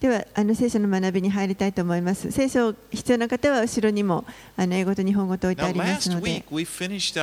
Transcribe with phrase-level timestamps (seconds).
[0.00, 2.30] ではあの聖書の学びに入りたいと思います。
[2.30, 4.24] 聖書を必要な方は後ろにも
[4.56, 6.30] あの英語と日本語と置いてありますので。
[6.30, 7.16] Now, last week,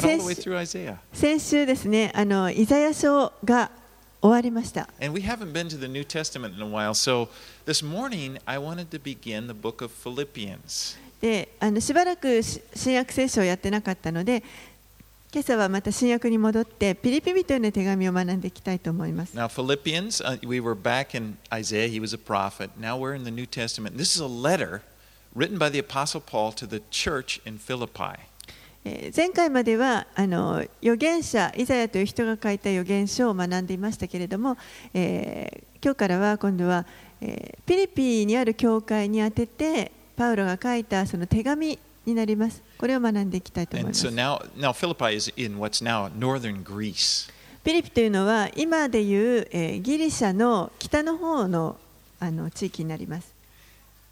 [0.00, 3.70] 先週,先週ですねあの、イザヤ書が
[4.20, 4.88] 終わりました。
[11.20, 11.48] で、
[11.80, 14.42] しばらく新約聖書をやってなかったので、
[15.36, 19.36] 今朝はまた新約に戻って、ピリピ人への手紙を学んでいきたいと思います。
[19.36, 22.70] Now, Philippians, uh, we were back in Isaiah, he was a prophet.
[22.80, 23.98] Now we're in the New Testament.
[23.98, 24.80] This is a letter
[25.36, 28.18] written by the Apostle Paul to the church in Philippi.
[28.86, 34.56] えー前回まではあの預言者イザヤという人が書いた預言書を学んでいましたけれども、
[34.94, 36.86] えー今日からは今度は、
[37.20, 42.62] えーピリピにある教会に宛ててパウロが書いたその手紙になります。
[42.78, 44.06] これを学んでいきたいと思います。
[44.06, 44.18] フィ、so、
[47.72, 51.76] リピというのは今で言う、えー、ギリシャの北の方の,
[52.20, 53.34] あの地域になります。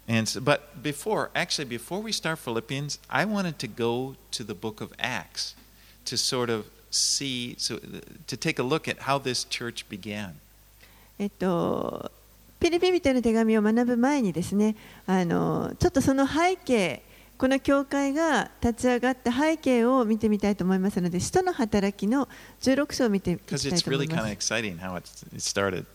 [0.07, 0.23] えっ
[0.83, 2.03] before, actually, before、
[11.29, 12.11] と、
[12.59, 14.75] フィリピの時代に、手紙を学ぶ前にですね、
[15.07, 17.01] あのちょっとその背景、
[17.38, 22.28] この教会が立ち上がった背景を見てみたいと思いますので使徒の働きの
[22.60, 24.52] 16章を見ていきた because い it's と思 really い kind ま of す。
[24.52, 25.86] exciting how it's, it started.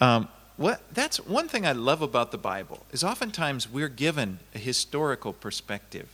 [0.00, 4.58] Um, what, that's one thing I love about the Bible is oftentimes we're given a
[4.58, 6.06] historical perspective,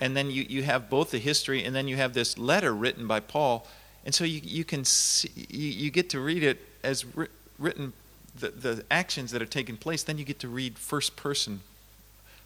[0.00, 3.06] and then you, you have both the history and then you have this letter written
[3.06, 3.66] by Paul,
[4.06, 7.92] and so you, you can see, you, you get to read it as wri- written
[8.38, 10.02] the, the actions that are taking place.
[10.02, 11.60] Then you get to read first person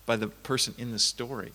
[0.06, 1.52] by the person in the story.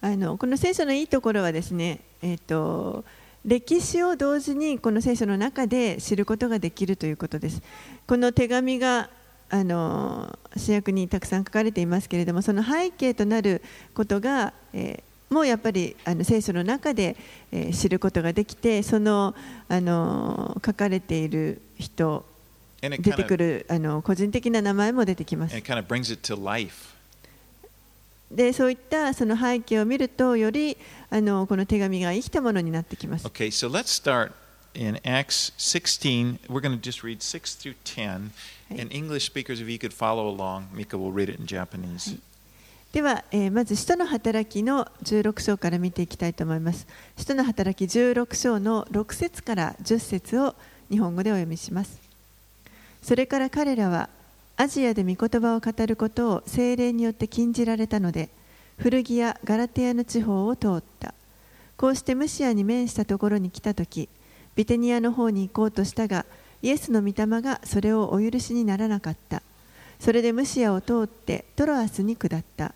[0.00, 3.04] あのこの聖書のいいところはですね、えっと
[3.44, 7.62] 歴史を同時にこの聖書の中で知ることができるということです。
[8.06, 9.10] この手紙が
[9.50, 13.62] あの主役にたくさん書かれていますけれども、その背景となる
[13.94, 17.16] ことが、えーもうやっぱりあの聖書の中で、
[17.50, 19.34] えー知ることができて、その
[19.68, 22.24] あの書かれている人、
[22.80, 25.58] 出てくるあの個人的な名前も出てきます and。
[25.58, 26.94] it kind of brings it to life.
[28.34, 30.76] で、そういったその背景を見ると、より
[31.08, 33.26] あのこの手紙が生きたものになってきます。
[33.26, 34.32] Okay, so let's start
[34.74, 36.40] in Acts 16.
[36.48, 38.32] We're going to just read 6 through 10.
[38.70, 42.18] And English speakers, if you could follow along, Mika will read it in Japanese.
[42.92, 46.86] では、えーまず使徒の働きの16章から見ていきたいと思います。
[47.16, 50.54] 使徒の働き16章の6節から10節を
[50.90, 51.98] 日本語でお読みします。
[53.02, 54.08] それから彼らは
[54.56, 58.28] アジアで御言葉を語ることを精霊によって禁じられたので、
[58.76, 61.14] 古着やガラテヤの地方を通った。
[61.76, 64.08] こうしてムシアに面したところに来たとき、
[64.54, 66.24] ビテニアの方に行こうとしたが、
[66.62, 69.42] イエスの御霊がそれをお許しにならなかった。
[69.98, 72.74] それでムシアを通ってトロアスに下った。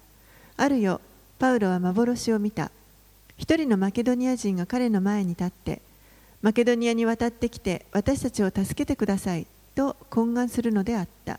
[0.56, 1.00] あるよ、
[1.38, 2.72] パウロは幻を見た。
[3.36, 5.80] 一人のマケドニア人が彼の前に立って、
[6.42, 11.38] マケドニアに渡ってきて私たちを助けてくださいと懇願するのであった。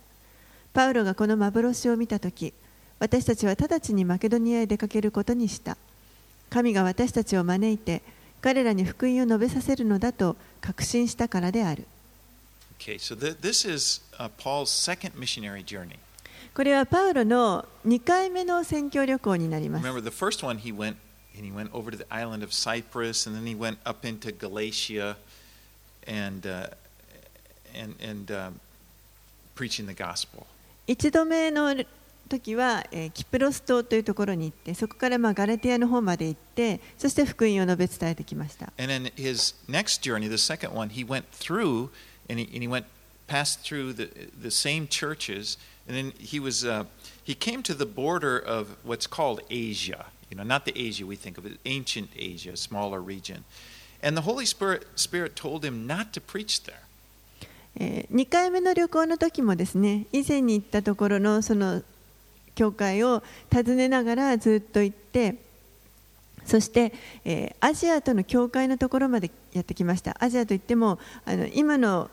[0.74, 2.54] パウロがこの幻を見たとき、
[3.00, 5.78] 私たちは直ちにマケドニアへ出かけることにした。
[6.50, 8.02] 神が私たちを招いて、
[8.42, 11.86] 彼らに福音を述べさせるのだと確信したからである。
[12.80, 15.98] Okay, so th- this is uh, Paul's second missionary journey.
[16.54, 19.86] これはパウロの2回目の宣教旅行になります。
[19.86, 20.96] Remember, the first one he went
[21.38, 24.32] and he went over to the island of Cyprus, and then he went up into
[24.32, 25.18] Galatia,
[26.08, 26.70] and uh,
[27.74, 28.60] and and um,
[29.56, 30.48] preaching the gospel.
[30.90, 31.76] 一度目の
[32.28, 41.90] 時は、えーキプロス島というところに行ってそこからまあガレティアの方まで行ってそして福音を述べ伝えてきました And then his next journey, the second one, he went through
[42.28, 42.86] and he, and he went
[43.28, 44.10] passed through the,
[44.42, 45.58] the same churches.
[45.88, 46.86] And then he was uh,
[47.24, 50.08] he came to the border of what's called Asia.
[50.32, 53.46] You know, not the Asia we think of, it, ancient Asia, smaller region.
[54.02, 56.89] And the Holy Spirit Spirit told him not to preach there.
[57.76, 61.82] え2回目の旅行の時もですね以前に行ったところのその
[62.56, 63.24] 教会を
[63.54, 65.36] 訪ねながらずっと行って
[66.46, 66.94] そして、
[67.26, 70.16] えーアジアとの境界のところまでやってきました。
[70.20, 72.10] アジアといってもあの今の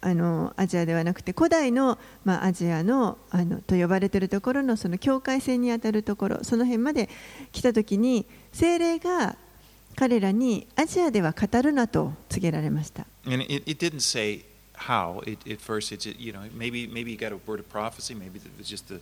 [0.00, 7.08] あのアジアではなくて古代の、まあ、アジアのあのと呼ばれているところのその境界線にあたるところその辺まで
[7.52, 9.36] 来た時に精霊が
[9.96, 13.06] 彼らにアジアでは語るなと告げられました。
[13.26, 14.44] And it, it didn't say
[14.77, 15.21] how.
[15.25, 18.13] It, at first, it's you know maybe maybe he got a word of prophecy.
[18.13, 18.99] Maybe it was just the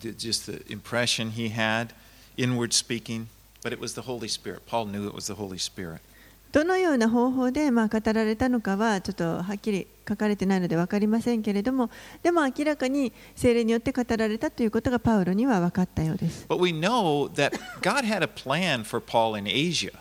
[0.00, 1.92] the- just the impression he had,
[2.36, 3.28] inward speaking.
[3.62, 4.66] But it was the Holy Spirit.
[4.66, 6.00] Paul knew it was the Holy Spirit.
[6.50, 11.90] どのような方法でまあ語られたのかはちょっとはっきり書かれてないので分かりませんけれども
[12.22, 16.46] でも明らかに聖霊によって語られたということがパウロには分かったようです。
[16.48, 17.52] But we know that
[17.82, 19.92] God had a plan for Paul in Asia,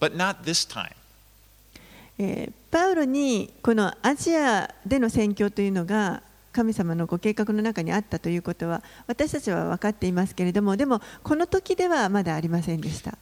[0.00, 0.94] but not this time.
[2.71, 6.23] パウロにこのアジアでの宣教というのが
[6.57, 13.15] 神様のご計画の中にあったということは私たちは分かっていますけれどもでもこの時ではまだありませんでした。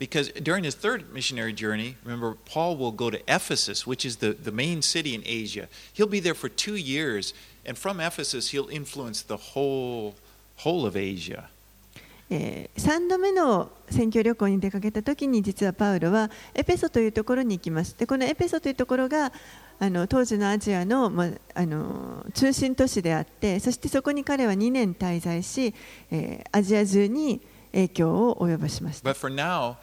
[12.29, 17.97] え3度目の選挙旅行に出かけた時に実はパウロはエペソというところに行きます。
[17.97, 19.31] でこのエペソというところが
[19.77, 25.73] あの当時のアジアの,、まあ、あの中心都市であってそしてそこに彼は2年滞在し、
[26.11, 27.41] えーアジア中に
[27.73, 29.09] 影響を及ぼしました。
[29.11, 29.75] Now,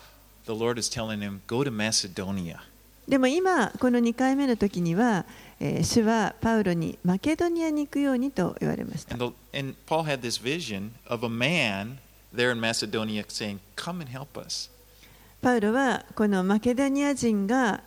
[1.21, 2.57] him.
[3.07, 5.27] でも今この2回目の時には、
[5.61, 9.15] えー主はパウロにマケドニアに行くようにと言われました。
[9.15, 9.77] And, the, and
[12.34, 14.70] Paul had this vision of a man there in Macedonia saying, come and help us.
[15.42, 17.84] パウロはこのマケドニア人が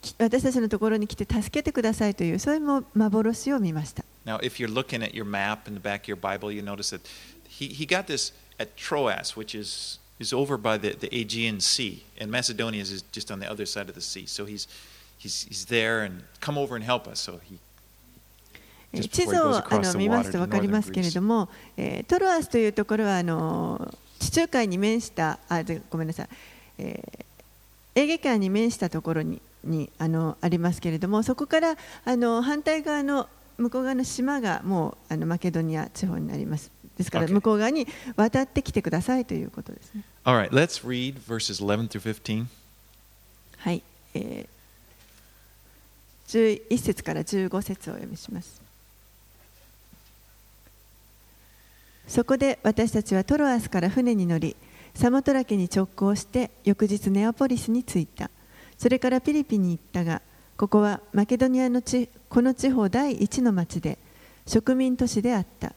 [0.00, 4.04] き私たちのところに来て助けてくださいというそういうも幻を見ました。
[4.24, 6.90] Now, if you're looking at your map in the back of your Bible, you notice
[6.90, 7.02] that
[7.48, 12.04] he, he got this at Troas, which is, is over by the, the Aegean Sea,
[12.18, 14.26] and Macedonia is just on the other side of the sea.
[14.26, 14.68] So he's,
[15.18, 17.20] he's, he's there and come over and help us.
[17.20, 17.65] So he, えー Just
[18.93, 26.29] 地図をあの見ますと分かりますけれども、えートロアスというところはあの地中海に面したあでごめんなさい、
[26.79, 27.27] えー
[27.97, 31.75] エーゲ海に面したところににあのありますけれどもそこから
[32.05, 40.03] あの反対側の向こう側の島がもうあのマケドニア地方になりますですから.向こう側に渡ってきてくださいということですね。
[40.25, 42.45] right, let's read verses 11 through 15.
[43.57, 43.81] はい、
[44.13, 48.66] えー、11節から15節をお読みします。
[52.07, 54.55] そこで私たちはトロアスから船に乗り、
[54.95, 58.31] サモトラケに直行して翌日ネアポリスに着いた。
[58.77, 60.21] それからピリピに行ったが、
[60.55, 63.97] ここはマケドニアの地この地方第一の町で
[64.47, 65.73] 植民都市であった。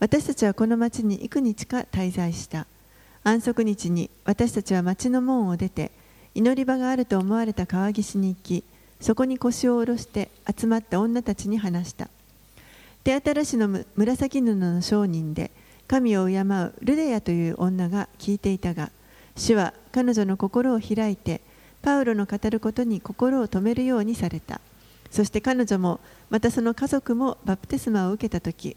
[0.00, 2.66] 私たちはこの町に幾日か滞在した。
[3.22, 5.90] 安息日に私たちは町の門を出て、
[6.34, 8.64] 祈り場があると思われた川岸に行き、
[9.00, 12.08] そこに腰を下ろして集まった女たちに話した。
[13.02, 15.50] 手新しの紫布の商人で
[15.86, 18.90] 神を敬うルデヤという女が聞いていたが
[19.36, 21.40] 主は彼女の心を開いて
[21.82, 24.60] パウロの語ることに心を止めるようにされた
[25.10, 26.00] そして彼女も
[26.30, 28.76] またその家族もバプテスマを受けた時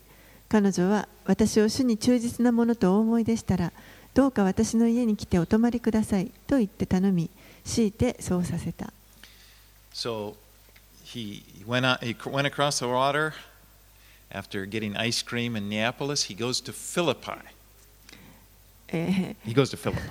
[0.50, 3.72] 彼女は私を主に忠実なものとお思いでしたら
[4.14, 7.30] どうか私の家に来てお泊まりくださいと言って頼み
[7.64, 8.92] 強いてそうさせた
[9.94, 10.36] So
[11.04, 13.34] he went, he went across the water.
[14.32, 17.40] After getting ice cream in Neapolis, he goes to Philippi.
[18.90, 20.02] えー He goes to Philippi.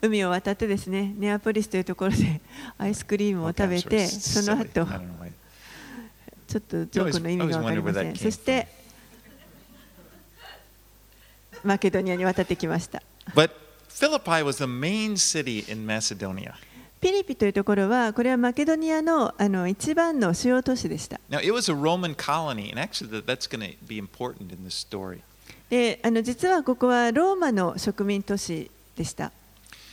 [0.00, 2.40] 海を渡ってですねネアポリスというところで
[2.78, 4.86] アイスクリームを食べてその.後.
[6.46, 8.68] ちょっとジョークの意味が分かりませんそして
[11.64, 13.02] マケドニアに渡ってきました
[13.34, 13.50] But
[13.88, 16.54] Philippi was the main city in Macedonia.
[17.04, 19.34] フィリピというところは、これはマケドニアの,
[19.68, 21.20] 一番の主要都市でした。
[21.28, 21.40] Now,
[25.68, 29.32] で実はここはローマの植民都市でした。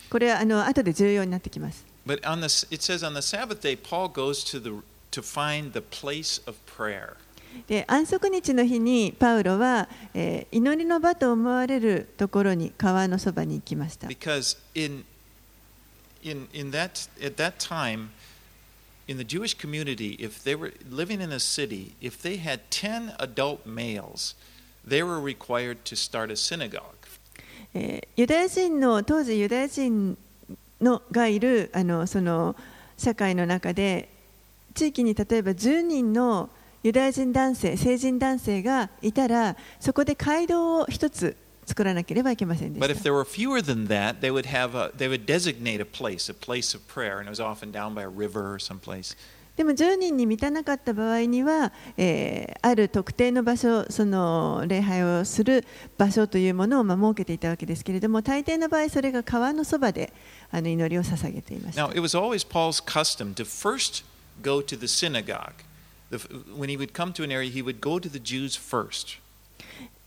[0.10, 1.84] これは後で重要になってきます。
[2.08, 3.78] The, day,
[5.12, 5.22] to
[7.88, 14.08] 安息日の日にパウロは、えー、祈りの場と思われるところに川のそばに行きました。
[16.24, 18.12] In, in that, at that time,
[19.08, 23.14] in the Jewish community, if they were living in a city, if they had 10
[23.20, 24.36] adult males,
[24.86, 26.96] they were required to start a synagogue.
[27.74, 30.18] えユダヤ人の当時ユダヤ人
[30.82, 32.56] のがいるあのその
[32.98, 34.10] 社会の中で
[34.74, 36.50] 地域に例えば10人の
[36.84, 41.38] ユダヤ人男性成人男性がいたらそこで街道を一つ
[41.72, 42.88] 作らなければいけませんでした。
[49.56, 55.66] でも10人に満たなかった場合には、えー、ある特定の場所、その礼拝をする
[55.98, 60.14] 場所というものを設けていたわけですけれども、大抵の場合、それが川のそばで
[60.52, 61.88] あの祈りを捧げていました。
[61.88, 61.94] Now,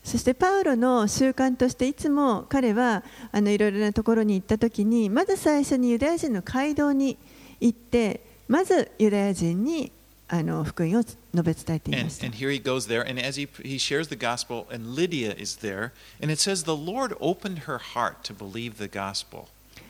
[0.04, 7.16] そしてパウロの習慣としていつも彼はあのいろいろなところに行った時にまず最初にユダヤ人の街道に
[7.60, 9.90] 行ってまずユダヤ人に
[10.28, 14.94] あの福音を述べ伝えていま And, した and here he goes there, and as he, he shares the gospel, and
[14.94, 15.92] Lydia is there,
[16.22, 19.46] and it says, The Lord opened her heart to believe the gospel.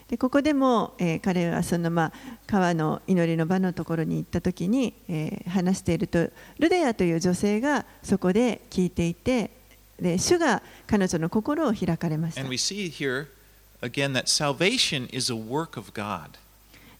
[0.09, 2.11] でここでも、えー彼はその、まあ、
[2.45, 6.29] 川の祈りの場のところに行った時に、えー話していると
[6.59, 9.49] ルデアという女性がそこで聞いていて
[9.99, 12.37] で主が彼女の心を開かれます。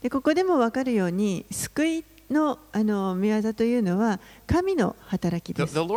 [0.02, 5.74] でここでも分かるように救いの,あの御業というのは神の働きです。
[5.74, 5.88] The, the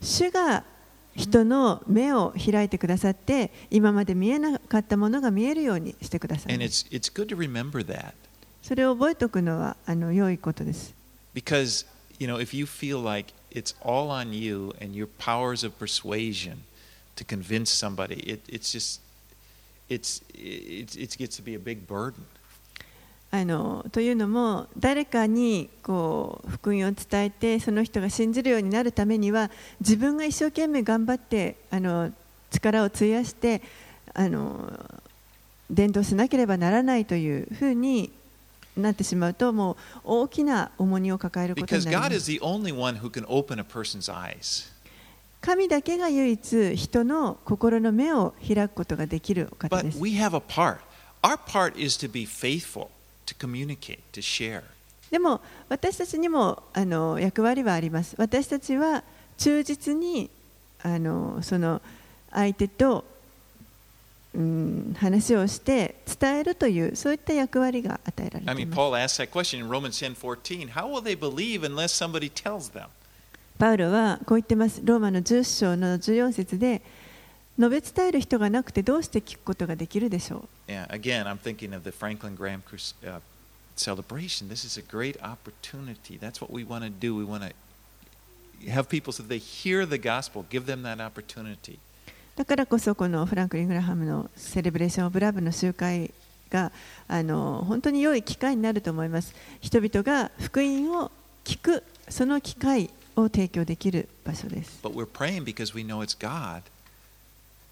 [0.00, 0.64] 主が
[1.14, 6.70] 人の目を開いてくださって今まで見えなかったものが見えるようにしてください。
[8.62, 10.94] それを覚えておくのはあの良いことです。
[11.34, 11.84] Because,
[12.18, 16.62] you know, if you feel like it's all on you and your powers of persuasion
[17.16, 19.00] to convince somebody, it, it's just,
[19.88, 22.24] it's, it, it gets to be a big burden.
[23.34, 32.12] あのというのも誰かにこう福音を伝えてその人が信じるようになるためには自分が一生懸命頑張ってあの
[32.50, 33.62] 力を費やして
[34.12, 34.70] あの
[35.70, 38.12] 伝道しなければならないというふうに
[38.76, 42.40] なってしまうともう大きな重荷を抱えることになります
[45.42, 49.98] 神だけが唯一人の心の目を開くことができる方です。
[49.98, 50.02] To
[54.06, 54.62] to
[55.10, 58.14] でも私たちにもあの役割はあります。
[58.18, 59.02] 私たちは
[59.36, 60.30] 忠実に
[60.80, 61.82] あのその
[62.30, 63.04] 相手と
[64.94, 68.80] 話をして伝えるというそういった役割が与えられ I てい mean, ます。
[68.80, 70.70] Paul asks that question in Romans 10:14.
[70.72, 72.86] How will they believe unless somebody tells them?
[73.58, 74.80] パウロはこう言ってます。
[74.84, 76.82] ローマの10章の14節で
[77.58, 82.62] 述べ伝える人がなくてどうして聞くことができるでしょう Yeah, again, I'm thinking of the Franklin Graham
[83.04, 83.20] uh,
[83.76, 84.48] celebration.
[84.48, 86.18] This is a great opportunity.
[86.18, 87.14] That's what we want to do.
[87.14, 91.78] We want to have people so they hear the gospel, give them that opportunity.
[92.36, 96.12] だからこそこのフランクリン・グラハムのセレブレーション・オブ・ラブの集会
[96.50, 96.72] が
[97.08, 99.34] あの本当に良い機会になると思います。
[99.60, 101.10] 人々が福音を
[101.44, 104.80] 聞くその機会を提供できる場所です。
[104.82, 106.62] But we're praying because we know it's God,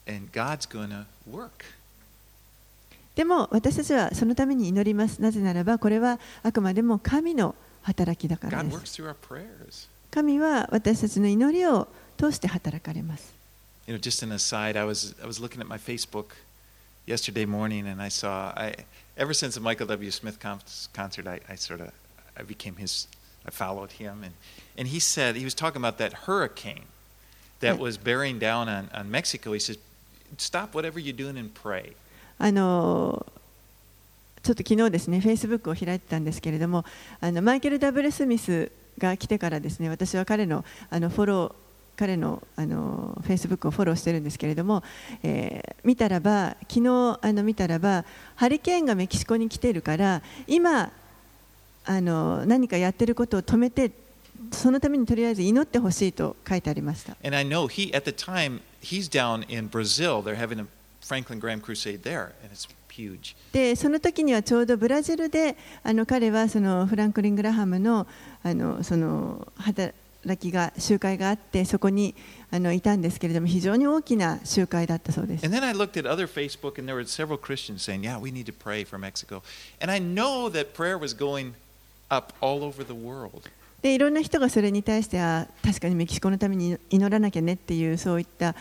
[0.07, 1.51] and God's to work.
[3.15, 5.21] でも私たちはそのために祈ります。
[5.21, 9.03] なぜならばこれはあくまでも神の働きだからです。
[10.11, 11.89] 神は私たちの祈りを
[12.19, 13.40] 通して働かれます。
[13.90, 16.32] You know, just an aside, I was I was looking at my Facebook
[17.06, 18.74] yesterday morning, and I saw I
[19.18, 20.10] ever since the Michael W.
[20.12, 20.60] Smith con-
[20.94, 21.92] concert, I, I sort of
[22.38, 23.08] I became his.
[23.48, 24.34] I followed him, and
[24.76, 26.86] and he said he was talking about that hurricane
[27.60, 27.82] that Yeah.
[27.82, 29.54] was bearing down on, on Mexico.
[29.54, 29.78] He says,
[30.38, 31.96] "Stop whatever you're doing and pray."
[32.40, 33.24] あの
[34.42, 36.84] ちょっと昨日ですね、フェイスブックを開いてたんですけれども、
[37.22, 41.56] あのマイケル・ダブル・スミスが来てからですね、私は彼のあのフォロー、
[42.01, 44.83] 彼のあのフェイスブックをフォローしてるんですけれども、
[45.23, 48.05] えー見たらば、昨日あの見たらば、
[48.37, 50.91] ハリケーンがメキシコに来ているから、今
[51.85, 53.91] あの、何かやってることを止めて、
[54.53, 57.17] そのためにとりあえず祈ってほしいと書いてありました。
[57.23, 60.23] And I know he at the time he's down in Brazil.
[60.23, 60.67] They're having a
[61.03, 62.67] Franklin Graham crusade there, and it's.
[63.53, 68.07] でその時にはちょうどブラジルであの彼はそのフランクリン・グラハムの
[68.43, 69.47] あのその
[70.25, 72.15] ラキが集会があってそこに
[72.51, 75.49] あのいたんですけれども非常に大きな集会だったそうです。
[83.83, 88.55] でいろんな人がそれに対しては確かにメキシコのために祈らなきゃねっていうそういった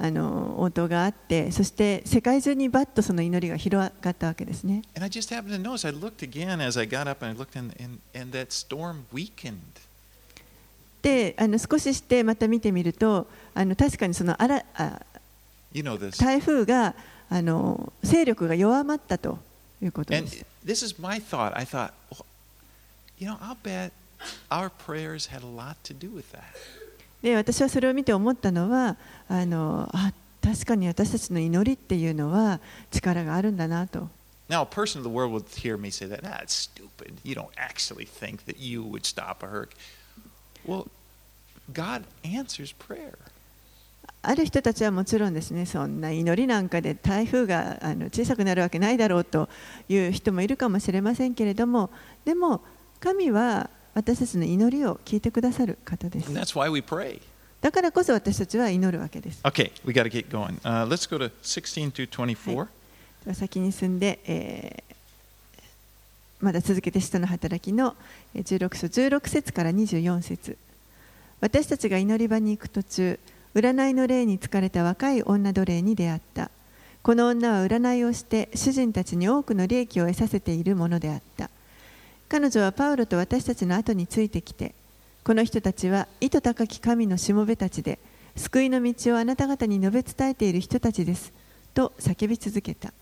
[0.00, 4.82] あの応答があってそして世界中にバッとその祈りが広がったわけですね。
[4.94, 7.98] And I just happened to notice looked again as I got up and looked in, in,
[8.14, 9.87] and that storm weakened.
[11.02, 15.00] であの少ししてまた見てみるとあの確かにそのあらあ.
[16.18, 16.94] 台風が
[17.28, 19.38] あの勢力が弱まったと
[19.82, 20.44] いうことです。
[20.64, 21.52] this is my thought.
[21.54, 21.92] I thought,
[23.18, 23.92] you know, I'll bet
[24.50, 26.42] our prayers had a lot to do with that.
[27.22, 28.96] で私はそれを見て思ったのは
[29.28, 30.12] あのあ
[30.42, 34.08] 確かに私たちの祈りっていうのは力があるんだなと。
[34.48, 36.20] Now, a person of the world would hear me say that.
[36.24, 37.18] Ah, it's stupid.
[37.22, 39.76] You don't actually think that you would stop a hurricane.
[40.68, 40.86] Well,
[41.72, 43.16] God answers prayer.
[44.20, 49.48] ある人たちはもちろんですねそんな祈りなんかで台風があの小さくなるわけないだろうと
[49.88, 51.90] いう人もいるかもしれませんけれども
[52.24, 52.60] でも
[53.00, 56.40] 神は私たちの祈りを聞いてくださる方です And。
[56.40, 57.20] that's why we pray.
[57.60, 59.40] だからこそ私たちは祈るわけです。
[59.44, 60.60] Okay, we got to get going.
[60.62, 62.66] Uh, let's go to 16 through 24.
[63.24, 64.87] では先に進んで、えー
[66.40, 67.96] まだ続けて使徒の働きの
[68.34, 70.56] 16章16節から24節。
[71.40, 73.18] 私たちが祈り場に行く途中
[73.54, 76.50] 占いの霊に疲れた若い女奴隷に出会った。
[77.02, 81.50] この女は占いをして主人たちに多くの利益を得させているものであった。
[82.28, 84.74] 彼女はパウロと私たちの後についてきて
[85.24, 87.98] この人たちは意図高き神のしもべたちで
[88.36, 91.32] 救いの道をあなた方に述べ伝えている人たちです
[91.74, 92.92] と叫び続けた。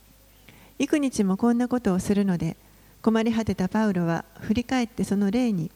[0.79, 2.57] 幾日もこんなことをするので
[3.07, 5.71] 困り果てたパウロは振り返ってその霊に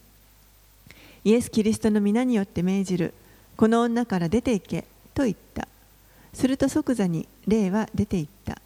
[1.23, 3.13] イエス・キリストの皆によって命じる
[3.55, 4.83] この女から出て行け
[5.13, 5.69] と言った。
[6.33, 8.61] すると即座に霊は出て行った。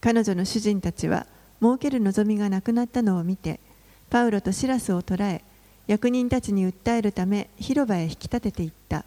[0.00, 1.26] 彼女の主人たちは
[1.60, 3.60] 儲ける望みがなくなったのを見て
[4.08, 5.44] パウロとシラスを捕らえ
[5.86, 9.04] 役人たちに訴えるため広場へ引き立てていった。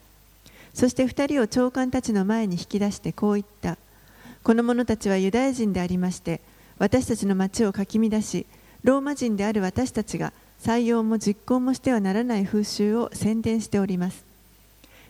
[0.75, 3.79] そして二人を長官たちの前に引き出してこう言った。
[4.43, 6.41] この者たちはユダヤ人でありまして
[6.77, 8.45] 私たちの町をかき乱し
[8.83, 14.25] ローマ人である私たちが採用も実行もしてはならない風習を宣伝しております。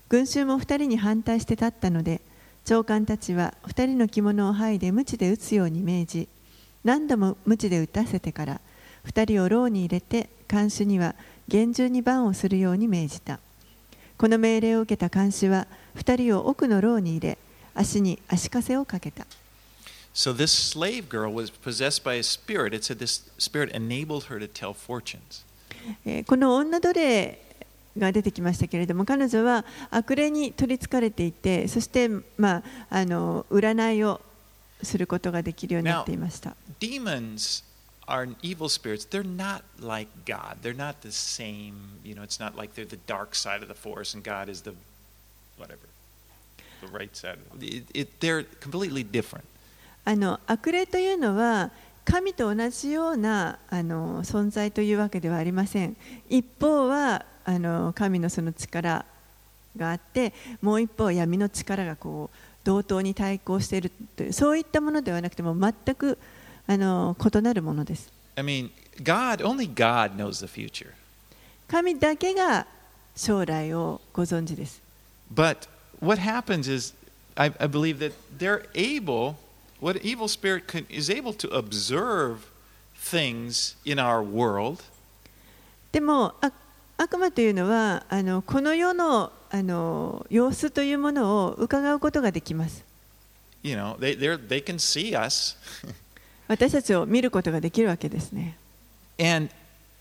[0.09, 2.21] 群衆も二人に反対して立ったので
[2.65, 6.27] 長官たちは二人の着物を剥いで鞭で打つように命じ
[6.83, 8.61] 何度も鞭で打たせてから
[9.03, 11.15] 二人を牢に入れて看守には
[11.47, 13.39] 厳重に番をするように命じた。
[14.17, 17.37] この命令を受けた看守は二人を奥の牢に入れ
[17.73, 19.25] 足に足かせをかけた。
[20.14, 22.74] So this slave girl was possessed by a spirit.
[22.74, 25.44] It said this spirit enabled her to tell fortunes.
[26.04, 27.38] えーこの女奴隷
[27.96, 34.20] が出てきましたけれども彼女は悪霊に取りつかれていてそして、まあ、あの占いを
[34.82, 36.54] することができるようになっていました。
[36.80, 37.64] Demons
[38.06, 39.04] are evil spirits.
[39.08, 40.62] They're not like God.
[40.62, 41.74] They're not the same.
[42.04, 44.62] You know, it's not like they're the dark side of the force and God is
[44.62, 44.74] the
[45.56, 45.88] whatever,
[46.80, 47.38] the right side.
[47.60, 49.44] It, it, they're completely different.
[50.05, 51.71] あの悪霊というのは
[52.05, 55.95] 神と同じようなあの存在というわけではありません。
[56.29, 59.05] 一方はあの神のその力
[59.77, 66.17] があってもう一方は闇の力がこう同等に対抗しているというそういったものではなくても全く
[66.67, 68.11] あの異なるものです。
[68.35, 70.91] I mean, God, only God knows the future.
[71.67, 72.67] 神だけが
[73.15, 74.81] 将来をご存知です。
[75.33, 75.67] But
[75.99, 76.93] what happens is,
[77.35, 79.35] I, I believe that they're able,
[79.82, 82.50] what evil spirit can, is able to observe
[82.96, 84.82] things in our world
[85.92, 86.52] でもあ
[86.96, 92.84] 悪魔というのはあのこの世のあの様子というものを伺うことができます
[93.62, 95.56] you know they they're, they can see us
[96.48, 98.58] 私たちを見ることができるわけですね
[99.18, 99.50] and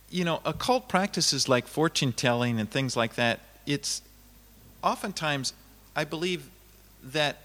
[0.09, 4.03] you know occult practices like fortune telling and things like that it's
[4.81, 5.53] oftentimes
[5.93, 6.41] i believe
[7.03, 7.35] that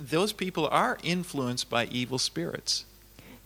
[0.00, 2.86] those people are influenced by evil spirits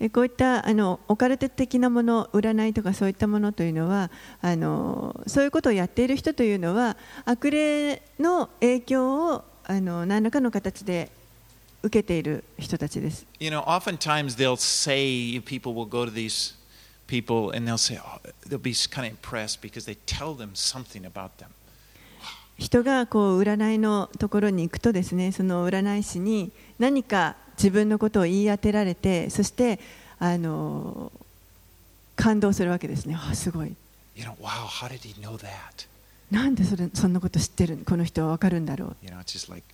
[0.00, 4.10] えこういったあのオカルト的なもの占いとかそういったものというのは
[4.42, 11.10] あのそういうことをやっている人というのは悪霊の影響をあの何らかの形で
[11.82, 13.26] 受けている人たちです。
[13.38, 16.54] you know oftentimes they'll say people will go to these
[17.06, 21.06] people and they'll say oh, they'll be kind of impressed because they tell them something
[21.06, 21.50] about them
[22.59, 29.79] 人がこう占いのところに行くとですねその占い師に何か自分のことを言い当てられてそして
[30.19, 31.11] あの
[32.17, 33.73] 感動するわけですねあすごい
[34.15, 35.87] you know wow how did he know that
[36.29, 39.65] なんでそれそんなこと知ってるこの人は分かるんだろう you know it's just like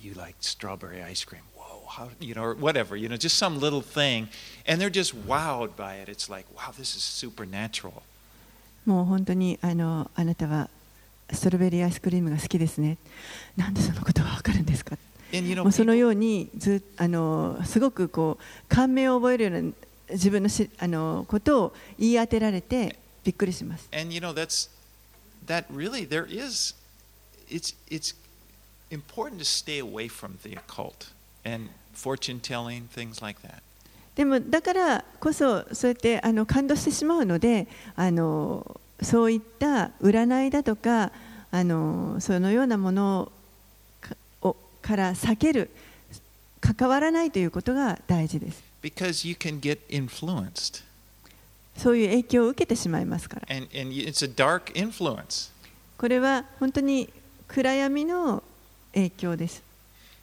[0.00, 3.60] you like strawberry ice cream whoa how you know or whatever you know just some
[3.60, 4.26] little thing
[4.66, 8.02] and they're just wowed by it it's like wow this is supernatural
[8.86, 10.68] もう本当にあのあなたは
[11.32, 12.96] ストロベリーアイスクリームが好きですね
[13.56, 14.96] なんでそのことが分かるんですか
[15.32, 19.72] and you know もうそのようにずあのすごくこう感銘を覚えるような
[20.10, 24.70] 自分のしあのことを言い当てられてびっくりします and you know that's
[25.46, 26.74] that really there is
[27.50, 28.16] it's it's
[28.90, 31.12] important to stay away from the occult
[31.44, 33.60] and fortune telling things like that
[34.14, 41.12] でもだからこそそうやってあの感動してしまうのであのそういった占いだとか
[41.50, 43.32] あのそのようなもの
[44.00, 45.70] かをから避ける
[46.60, 50.82] 関わらないということが大事です because you can get influenced
[51.76, 55.50] そういう影響を受けてしまいますから and and it's a dark influence
[55.96, 57.08] これは本当に
[57.46, 58.42] 暗闇の
[58.92, 59.62] 影響です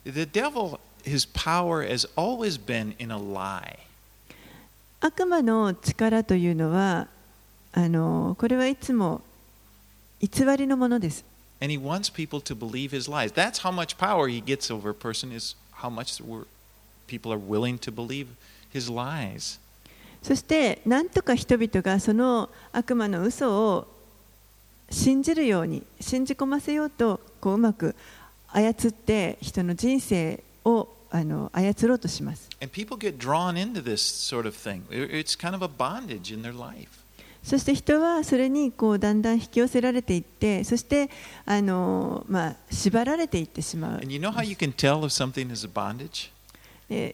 [0.06, 3.80] the devil his power has always been in a lie
[5.00, 7.08] 悪魔の力というのは
[7.78, 9.22] あのこれはいつも
[10.22, 11.26] 偽りのものです
[11.62, 13.32] and he wants people to believe his lies.
[13.34, 16.22] That's how much power he gets over a person, is how much
[17.08, 18.28] people are willing to believe
[18.74, 19.60] his lies.
[20.24, 23.88] そしてなんとか人々がその悪魔の嘘を
[24.90, 27.96] 信じるように信じ込ませようとこううまく
[28.48, 32.50] 操って人の人生をあの操ろうとします。
[32.62, 34.82] And people get drawn into this sort of thing.
[34.90, 36.90] It- It's kind of a bondage in their life.
[37.46, 41.12] そして人はそれにこうだんだん引き寄せられていってそして
[41.46, 44.34] あの、まあ、縛られていってしまう you know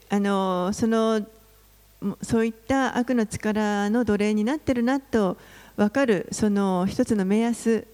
[0.09, 1.21] あのその
[2.01, 5.37] もそういった悪の力の奴隷になってるなと
[5.75, 7.85] 分かるその一つの目安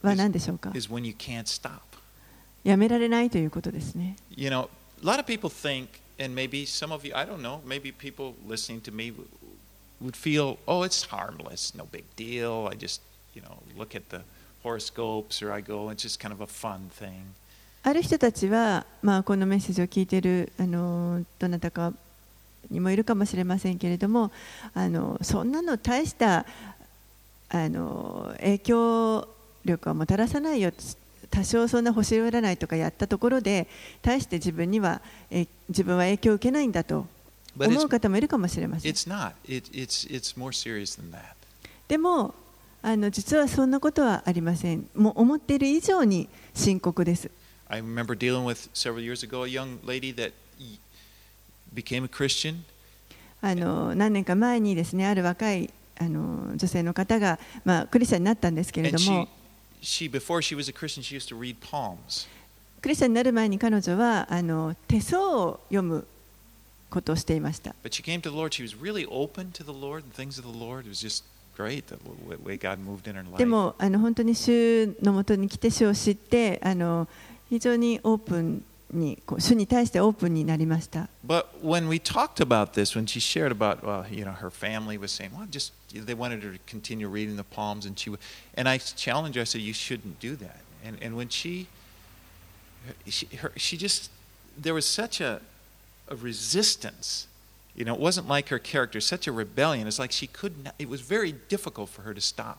[0.00, 1.80] は何でしょうか Is when you can't stop.
[2.62, 4.16] やめられないということですね。
[4.30, 4.68] You know,
[5.02, 8.34] a lot of people think, and maybe some of you, I don't know, maybe people
[8.48, 9.12] listening to me
[10.04, 12.68] would feel, oh, it's harmless, no big deal.
[12.70, 13.00] I just,
[13.34, 14.20] you know, look at the
[14.62, 17.34] horoscopes or I go, it's just kind of a fun thing.
[17.86, 21.92] ある人たちは、まあ、このメッセージを聞いているあのどなたか
[22.70, 24.32] にもいるかもしれませんけれども
[24.72, 26.46] あのそんなの大した
[27.50, 29.28] あの影響
[29.66, 30.72] 力はもたらさないよ
[31.30, 33.68] 多少そんな星占いとかやったところで
[34.00, 37.06] 大して自分にはえ自分は影響を受けないんだと
[37.58, 38.92] 思う方もいるかもしれません。
[41.88, 42.34] でも
[42.86, 44.86] あの、実はそんなことはありません。
[44.94, 47.30] もう思っている以上に深刻です。
[53.40, 59.28] あの何年か前にですね、ある若いあの女性の方が、まあ、クリスチャンになったんですけれども、
[62.82, 66.06] クリスチャンになる前に彼女はあの手相を読む。
[66.93, 70.39] ことをしていました but she came to the Lord she was really open to the Lord and things
[70.39, 71.23] of the Lord it was just
[71.55, 77.07] great the w- way God moved in her life でもあの本当に主のもとに来て主を知ってあの
[77.49, 84.97] 非常にオープンにこう主に対してオープンになりました But when we talked about this, when she shared about, well, you know, her family
[84.97, 88.17] was saying, well, just they wanted her to continue reading the Psalms, and she, w-
[88.55, 89.41] and I challenged her.
[89.41, 90.61] I said, you shouldn't do that.
[90.83, 91.67] And and when she,
[93.07, 94.09] she, her, she just,
[94.57, 95.41] there was such a,
[96.08, 97.26] a resistance.
[97.74, 99.86] You know, it wasn't like her character, such a rebellion.
[99.86, 100.74] It's like she could not.
[100.78, 102.58] It was very difficult for her to stop.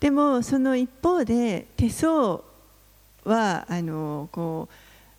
[0.00, 2.40] でもその一方で手相
[3.24, 4.68] はあのこ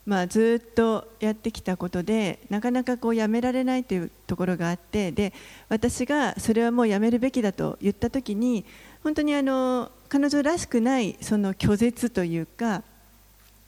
[0.08, 5.34] う、まあ、ずっとやってきたことでなかなかこうやめられないというところがあってで
[5.70, 8.66] 私がそれはもうやめるべきだと言った時に
[9.04, 12.82] 本当にあの彼女らしくないその拒絶というか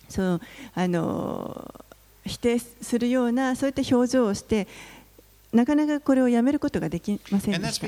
[0.09, 0.41] その
[0.73, 1.85] あの
[2.25, 4.67] 否定するようなそういった表情をして
[5.51, 7.85] なかなかこれをやめることができませんでした。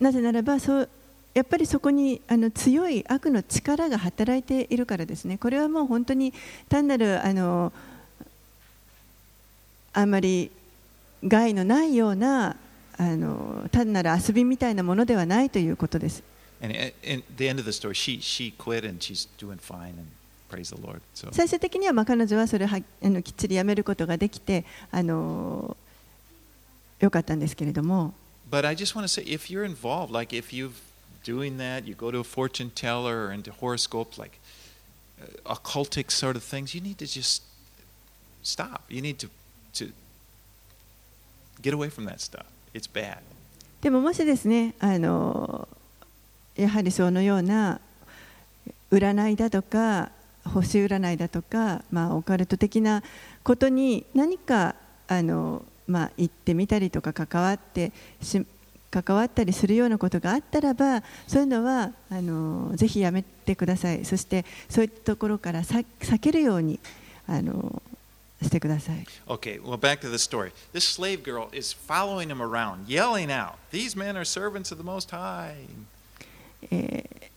[0.00, 0.88] なぜならばそう
[1.34, 5.38] やっぱりそこにあの強い悪の力が働いているからですね。
[5.38, 6.34] これはもう本当に
[6.68, 7.72] 単なるあの
[9.92, 10.50] あんまり
[11.22, 12.56] 害のないような
[12.96, 16.24] あの単なる遊びみたいなものではないということです。
[16.61, 20.07] And at at the end of the story, she she quit and she's doing fine and
[20.49, 21.01] praise the Lord.
[21.13, 25.75] So 最終的にはまあ彼女はそれをはあのきっちりやめることができてあの
[26.99, 28.13] よかったんですけれども。
[28.49, 30.71] But I just want to say, if you're involved, like if you're
[31.23, 34.39] doing that, you go to a fortune teller or into horoscopes, like
[35.19, 37.41] uh, occultic sort of things, you need to just
[38.43, 38.83] stop.
[38.89, 39.29] You need to
[39.73, 39.91] to
[41.61, 42.45] get away from that stuff.
[42.73, 43.19] It's bad.
[43.81, 45.67] でももしですねあの
[46.58, 47.80] やはりそのような
[48.90, 50.10] 占いだとか
[50.44, 53.02] 星占いだとか、まあ、オカルト的な
[53.44, 54.74] ことに何か
[55.06, 58.44] あの、まあ、行ってみたりとか関わってし
[58.90, 66.80] 関わったりするようなことがあったらばそういうのはあのぜひやめてくださいそしてそういったところからさ避けるように
[67.26, 67.82] あの
[68.42, 69.04] してください。
[69.26, 70.52] Okay, well, back to the story.
[70.72, 74.84] This slave girl is following him around, yelling out, These men are servants of the
[74.84, 75.66] Most High.
[76.70, 77.28] えー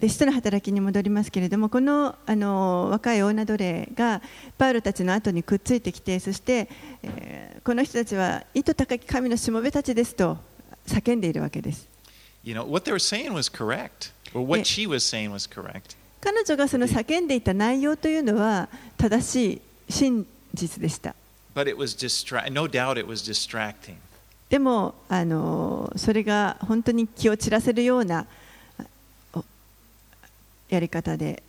[0.00, 4.20] で使徒の働きに戻りますけれどもこのあの若い女奴隷が
[4.58, 6.68] パウロたちの後にくっついてきてそして、
[7.04, 10.36] えーこの人たちは意図高き神のしもべたちですと
[10.88, 11.88] 叫んでいるわけです
[12.42, 15.96] You know, what they were saying was correct, or what she was saying was correct.
[16.20, 19.52] 彼女がその叫んでいた内容というのは正し
[19.88, 21.14] い真実でした
[21.54, 23.94] But it was distra- no doubt it was distracting.
[24.48, 28.26] でもあのそれが本当に気を散らせるような
[30.74, 31.42] やり方で。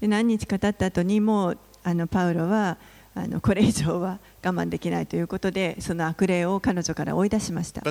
[0.00, 2.78] 何日か経った後にもうあのパウロは
[3.14, 7.82] あのこれ以上は我慢できないということでその悪霊を彼女から追い出しました。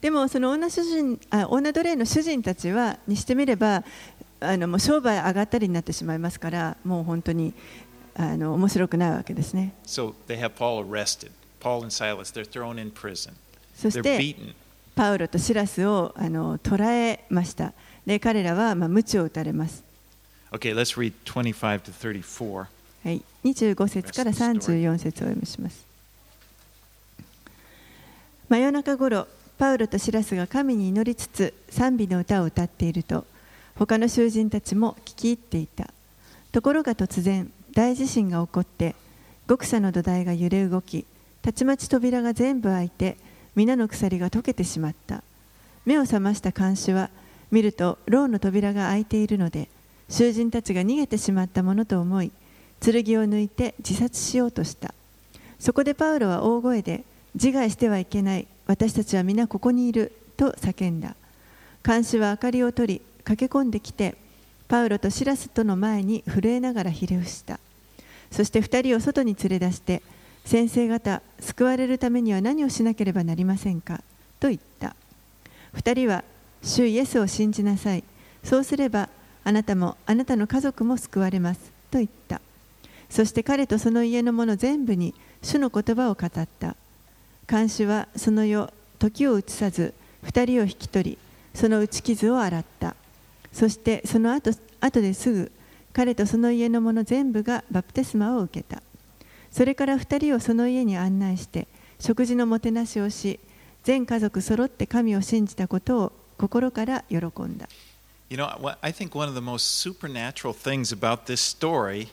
[0.00, 3.84] でもその女,主人あ女奴隷の主人たちはにしてみれば
[4.40, 7.54] あのもう商売上がったりになってしまいますからもう本当に。
[8.14, 9.74] あの面白くないわけですね。
[9.84, 11.30] So they have Paul arrested.
[11.60, 13.32] Paul and Silas, they're thrown in prison.
[13.74, 14.54] そして、beaten.
[14.94, 17.72] パウロとシラスをあの捕らえました。
[18.06, 19.82] で彼らはまあ鞭を打たれます。
[20.50, 22.66] Okay, let's read 25 to 34.
[23.04, 25.84] はい、25節から34節をお読みします。
[28.48, 33.24] 真夜中ごろ、パウロとシラスが神に祈りつつ賛美の歌を歌っていると、
[33.76, 35.88] 他の囚人たちも聞き入っていた。
[36.52, 38.94] ところが突然、大地震が起こって、
[39.48, 41.06] 極左の土台が揺れ動き、
[41.40, 43.16] たちまち扉が全部開いて、
[43.54, 45.22] 皆の鎖が解けてしまった。
[45.84, 47.10] 目を覚ました看守は、
[47.50, 49.68] 見ると牢の扉が開いているので、
[50.08, 52.30] 囚人たちが逃げてしまったものと思い、
[52.80, 54.94] 剣を抜いて自殺しようとした。
[55.58, 57.04] そこでパウロは大声で、
[57.34, 61.16] 自害してはいけない、私たちは皆ここにいると叫んだ。
[61.82, 64.16] 看守は明かりを取り、駆け込んできて、
[64.72, 67.60] パウロとシラスとの前に震えながらひれ伏した。
[68.30, 70.00] そして二人を外に連れ出して、
[70.46, 74.00] 先生方、救われるためには何をしなければなりませんか
[74.40, 74.96] と言った。
[75.74, 76.24] 二人は、
[76.62, 78.04] 主イエスを信じなさい。
[78.44, 79.10] そうすれば、
[79.44, 81.60] あなたもあなたの家族も救われます。
[81.90, 82.40] と言った。
[83.10, 86.76] そして彼とその家の者全部に主の言葉を語った。
[87.46, 91.18] 看守はその夜、時を移さず、二人を引き取り、
[91.52, 92.96] その打ち傷を洗った。
[93.52, 95.52] そしてその後後ですぐ、
[95.92, 98.82] 彼とその家の者全部がバプテスマを受けた。
[99.50, 101.68] それから二人をその家に案内して、
[102.00, 103.38] 食事のもてなしをし、
[103.84, 107.68] 全家族揃って神を信じたことを心から喜んだ。
[108.30, 112.08] You know, I think one of the most supernatural things about this story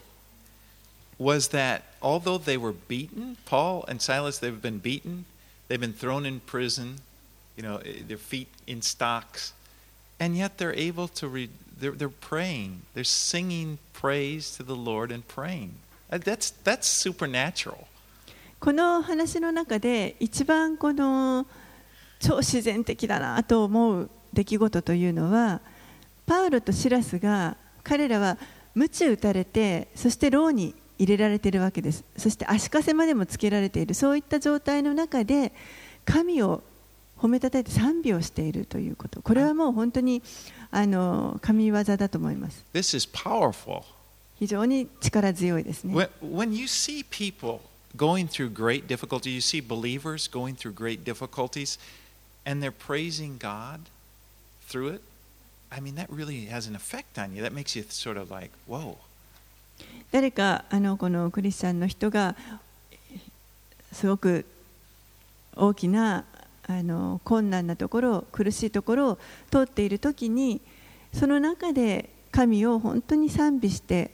[1.18, 5.24] was that although they were beaten, Paul and Silas, they've been beaten,
[5.68, 6.96] they've been thrown in prison,
[7.56, 9.54] you know, their feet in stocks,
[10.20, 15.10] and yet they're able to read, they're, they're praying, they're singing praise to the Lord
[15.10, 15.72] and praying.
[16.10, 17.86] That's, that's supernatural.
[18.60, 21.46] この話の中で一番この
[22.18, 25.60] 超自然的だなと思う出来事というのは
[26.26, 28.36] パウロとシラスが彼らは
[28.74, 35.54] 鞭打たれてそして牢に入れられているわけですそして足かせまでもつけられているそういった状態の中で
[36.04, 36.62] 神を
[37.20, 40.22] 褒めたたえて賛美をしているということこれはもう本当に
[40.70, 43.82] あの神業だと思います This is powerful.
[44.38, 47.60] 非常に力強いですね When, when you see people
[47.96, 51.78] going through great difficulty, you see believers going through great difficulties,
[52.46, 53.80] and they're praising God
[54.68, 55.02] through it.
[55.70, 57.42] I mean, that really has an effect on you.
[57.42, 58.96] That makes you sort of like, whoa.
[60.12, 62.36] 誰かあのこのクリスチャンの人が
[63.92, 64.44] すごく
[65.56, 66.24] 大きな
[66.70, 69.18] あの困難なところ苦しいところを
[69.50, 70.60] 通っている時に
[71.12, 74.12] その中で神を本当に賛美して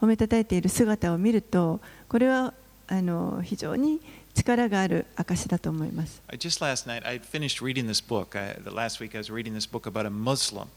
[0.00, 2.54] 褒めたたえている姿を見るとこれは
[2.86, 4.00] あの非常に
[4.34, 6.22] 力がある証だと思います。
[6.30, 8.38] Just last night, I finished reading this book.
[8.38, 10.68] I, the last week, I was reading this book about a Muslim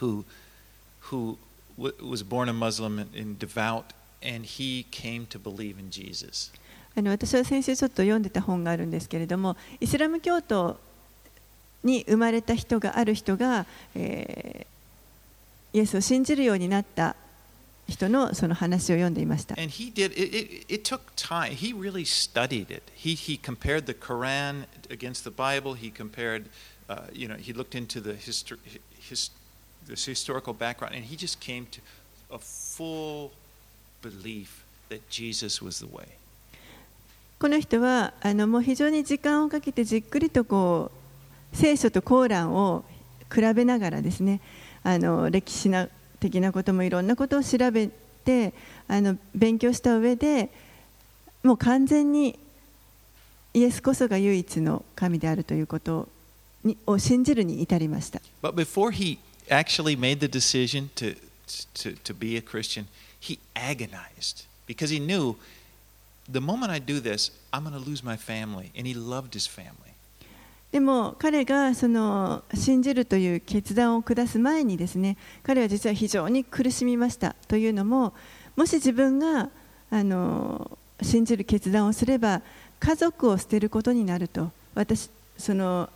[0.00, 0.24] who,
[1.10, 1.38] who
[1.78, 6.50] was born a Muslim and, and devout, and he came to believe in Jesus.
[6.98, 10.76] あの私は先生ちょっと読んでた本があるんですけれどもイスラム教徒
[11.84, 14.66] に生まれた人がある人が、え、
[15.72, 17.14] イエスを信じるようになった
[17.86, 19.54] 人のその話を読んでいました。
[37.38, 40.90] この人はあのもう非常に時間をかけてじっくりとこ
[41.52, 42.84] う聖書とコーランを
[43.32, 44.40] 比べながらですね
[44.82, 45.70] あの歴史
[46.18, 47.88] 的なこともいろんなことを調べ
[48.24, 48.52] て
[48.88, 50.50] あの勉強した上で
[51.44, 52.38] もう完全に
[53.54, 56.08] イエスこそが唯一の神であるということ
[56.64, 58.20] にを信じるに至りました。
[58.42, 61.16] But before he actually made the decision to,
[61.74, 62.86] to, to be a Christian,
[63.20, 65.36] he agonized because he knew
[66.30, 68.70] the moment I do this, I'm going to lose my family.
[68.76, 69.74] And he loved his family.
[70.70, 78.12] でも彼がその信じるという決断を下す前にですね彼は実は非常に苦しみましたというのも
[78.54, 79.48] もし自分が
[79.90, 82.42] あの信じる決断をすれば
[82.80, 85.88] 家族を捨てることになると私その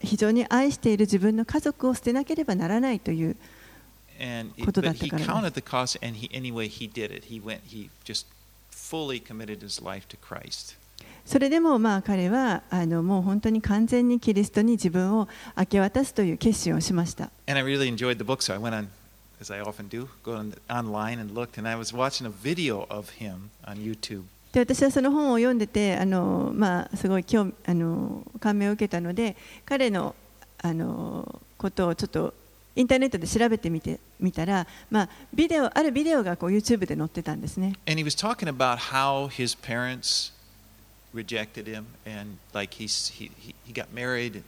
[0.00, 3.36] 非常に愛している自分の家族を捨てなければならないという
[4.64, 5.64] ことだったからで
[8.14, 8.26] す
[11.24, 12.62] それでも彼は
[13.02, 17.30] もう本当に完全にキリストに自分を明け渡すという決心をしました。
[24.54, 25.98] 私はその本を読んでて、
[26.94, 27.52] すごい感
[28.56, 30.14] 銘を受けたので彼,の
[31.58, 32.32] ことをちょっと
[32.76, 37.72] インターネットで調べてみてみたら、まあ、ビデオあるビデオがこう YouTube で載ってたんですね。
[37.88, 40.32] And he was talking about how his parents
[41.14, 43.30] rejected him, and like he, he,
[43.66, 44.44] he got married, and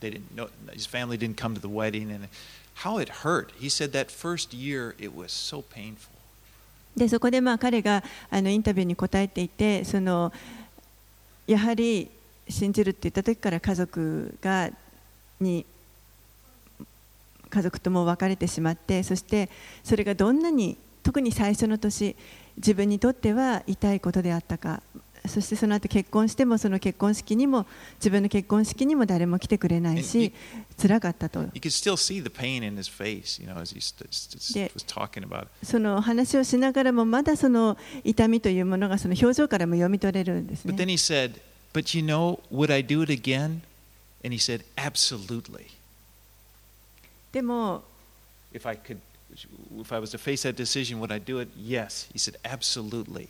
[0.00, 2.28] they didn't know, his family didn't come to the wedding, and
[2.74, 3.52] how it hurt.
[3.58, 6.12] He said that first year it was so painful.
[6.94, 10.30] でそこでまあ彼があのインタビューに答えていてその
[11.46, 12.10] やはり
[12.50, 14.68] 信じるって言った時から家族が
[15.40, 15.64] に
[17.52, 19.50] 家族とも別れてしまってそして
[19.84, 22.16] それがどんなに特に最初の年
[22.56, 24.82] 自分にとっては痛いことであったか
[25.26, 30.32] そしてその後結婚してもその結婚式にも自分の結婚式にも誰も来てくれないし
[30.80, 31.44] 辛かったと
[35.62, 41.40] その話をしながらもまだその痛みというものがその表情からも読み取れるんですね But then he said,
[41.72, 43.60] But you know, would I do it again?
[44.24, 45.81] And he said, Absolutely.
[47.32, 47.82] でも
[48.52, 48.98] If I could,
[49.80, 51.48] if I was to face that decision, would I do it?
[51.56, 52.08] Yes.
[52.12, 53.28] He said, Absolutely.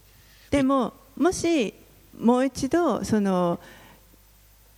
[0.51, 1.73] でももし
[2.19, 3.59] もう一度その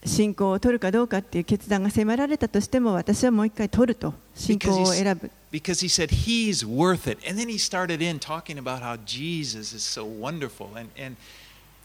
[0.04, 7.18] 信仰を取るかどうかっていう決断が迫られたとしても私はもう一回取ると信仰を選ぶ Because he said he's worth it.
[7.26, 10.70] And then he started in talking about how Jesus is so wonderful.
[10.76, 11.16] And, and,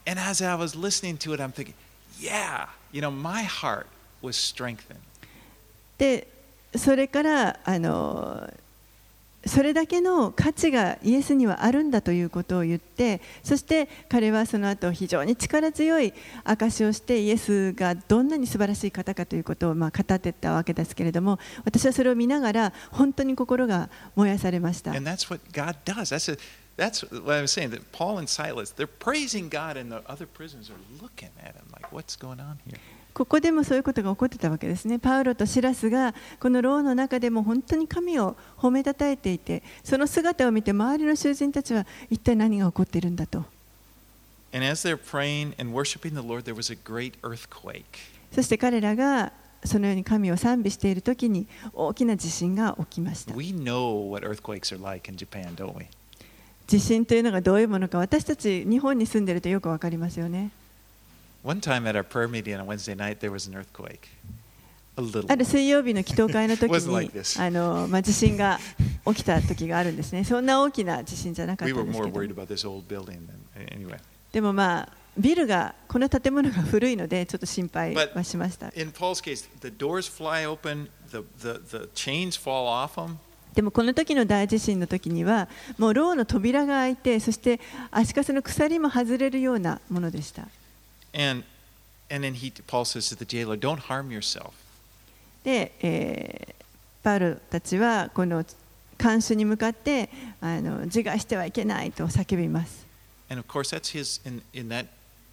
[0.07, 1.75] and as I was listening to it, I'm thinking,
[2.19, 3.85] yeah, you know, my heart
[4.23, 4.99] was strengthened.
[5.99, 6.27] で
[6.75, 8.51] それからあの
[9.45, 24.91] それだけの価値がイエスにはあるんだということを言ってそして彼はその後非常に力強い証しをしてイエスがどんなに素晴らしい方かということをまあ語っていたわけですけれども私はそれを見ながら本当に心が燃やされました。
[26.79, 30.79] That's what I'm saying that Paul and Silas, they're praising God, and the other prisons are
[31.01, 32.79] looking at him like, what's going on here?
[33.13, 34.99] ここでもそういうことが起こってたわけですね。
[34.99, 43.45] パウロとシラスがこの牢の中でも本当に神を褒めたたえていて、その姿を見て周りの囚人たちは一体何が起こっているんだと。
[44.51, 47.83] And as they're praying and worshiping the Lord, there was a great earthquake.
[48.31, 49.31] そして彼らが
[49.65, 53.33] そのように神を賛美している時に大きな地震が起きました。
[53.35, 55.87] We know what earthquakes are like in Japan, don't we?
[56.67, 60.51] 地震というのがどういうものか私たち日本に住んでいるとよくわかりますよね。
[61.43, 63.99] One time at our prayer meeting on a ワイ
[65.29, 68.59] ある 水曜日の祈祷会の時にあの、まあ、地震が
[69.05, 70.25] 起きた時があるんですね。
[70.25, 72.01] そんな大きな地震じゃなかったんです。
[74.31, 78.71] でもまあ、ビルが、この建物が古いので、ちょっと心配はしました。
[83.55, 85.47] でもこの時の大地震の時には、
[85.77, 90.47] もうろうの扉が開いて、そして足かせの鎖も外れるようなものでした。
[91.12, 91.44] And,
[92.10, 94.54] and then he, Paul says to the jailer, Don't harm yourself.
[95.44, 96.64] で、えー
[97.04, 98.42] パウロたちはこの
[98.96, 100.08] 看守に向かって
[100.40, 102.86] あの自害してはいけないと叫びます。
[103.28, 104.86] And of course, that's his, in, in that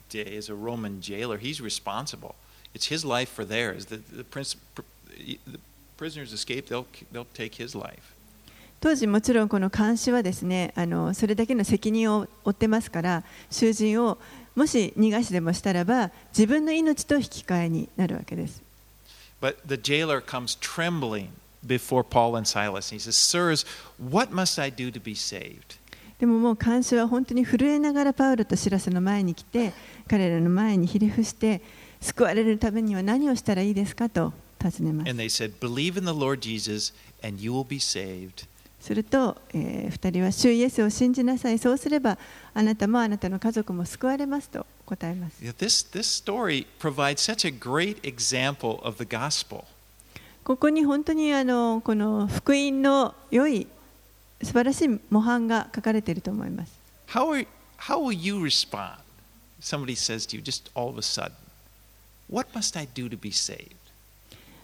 [0.10, 2.36] day, as a Roman jailer, he's responsible.
[2.74, 3.86] It's his life for theirs.
[3.86, 4.58] The, the, prince,
[5.18, 5.60] the
[5.98, 8.14] prisoners escape, they'll, they'll take his life.
[8.81, 14.19] 当時もちろんこの監視はですねあのそれだけの責任を負ってますから囚人を
[14.55, 18.63] もし逃がしでもしたらば自分の命と引き換えになるわけです。
[19.41, 21.29] But the jailer comes trembling
[21.67, 22.91] before Paul and Silas.
[22.91, 23.67] He says, Sirs,
[23.99, 25.79] what must I do to be saved?
[26.19, 29.75] でももう監視は本当に震えながらパウロとシラスの前に来て
[30.09, 31.61] 彼らの前にひれ伏して
[32.01, 35.11] 救われるためには何をしたらいいですかと尋ねます。
[35.11, 38.47] And they said, Believe in the Lord Jesus, and you will be saved.
[38.87, 42.19] すると、えー、2人は主イエスを信じなさいそうすれば
[42.55, 45.43] あなたもあなたの家族も救われますと答えます。
[45.43, 49.65] This, this story provides such a great example of the gospel.
[50.45, 53.67] ここに本当にあのこの福音の良い
[54.41, 56.73] 素晴らしい模範が書かれていると思います。
[57.09, 57.47] How, are,
[57.79, 58.99] how will you respond?
[59.61, 61.33] Somebody says to you, just all of a sudden,
[62.31, 63.75] What must I do to be saved?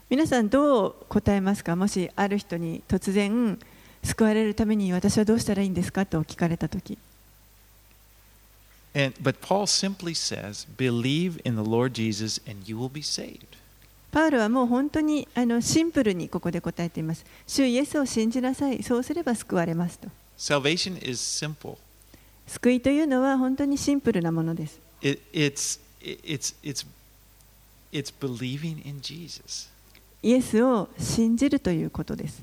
[0.09, 3.59] 皆さんどう答えますかもしある人に突然
[4.03, 6.99] 救われるために私はどうしたらいいんですかと聞かれたとき
[8.95, 13.57] And, but Paul simply says, Believe in the Lord Jesus, and you will be saved.
[14.11, 17.25] パウロはもう本当にあのシンプルにここで答えています。
[17.47, 18.83] 主イエスを信じなさい。
[18.83, 20.09] そうすれば救われますと。
[20.37, 21.79] Salvation is simple.
[22.47, 24.79] 救いというのは本当にシンプルなものです。
[25.01, 26.87] It, it's, it's, it's,
[27.91, 29.71] it's believing in Jesus.
[30.23, 32.43] イエスを信じるということです。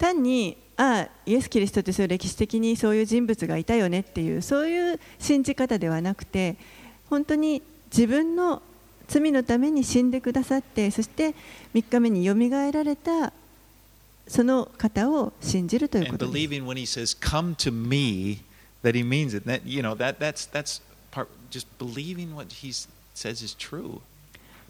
[0.00, 6.56] 単にあイエス・キリストって歴史的にそういう人物がいたよねっていうそういう信じ方ではなくて
[7.10, 8.62] 本当に自分の
[9.08, 11.34] 罪のために死んでくださってそして
[11.74, 13.32] 3日目によみがえられた
[14.26, 16.32] その方を信じるということです。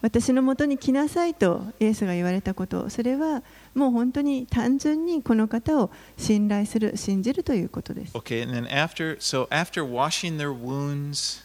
[0.02, 3.42] 私のもとに来なさいとイエスが言われたこと、それは
[3.74, 8.16] もう本当に単純にこの方を信頼する、信じるということです。
[8.16, 11.42] Okay, and then after, so after washing their wounds,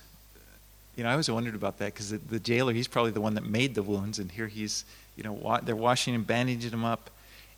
[0.95, 3.35] you know, I always wondered about that because the, the jailer, he's probably the one
[3.35, 4.85] that made the wounds, and here he's,
[5.17, 7.09] you know, wa- they're washing and bandaging them up,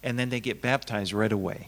[0.04, 1.68] and then they get baptized right away.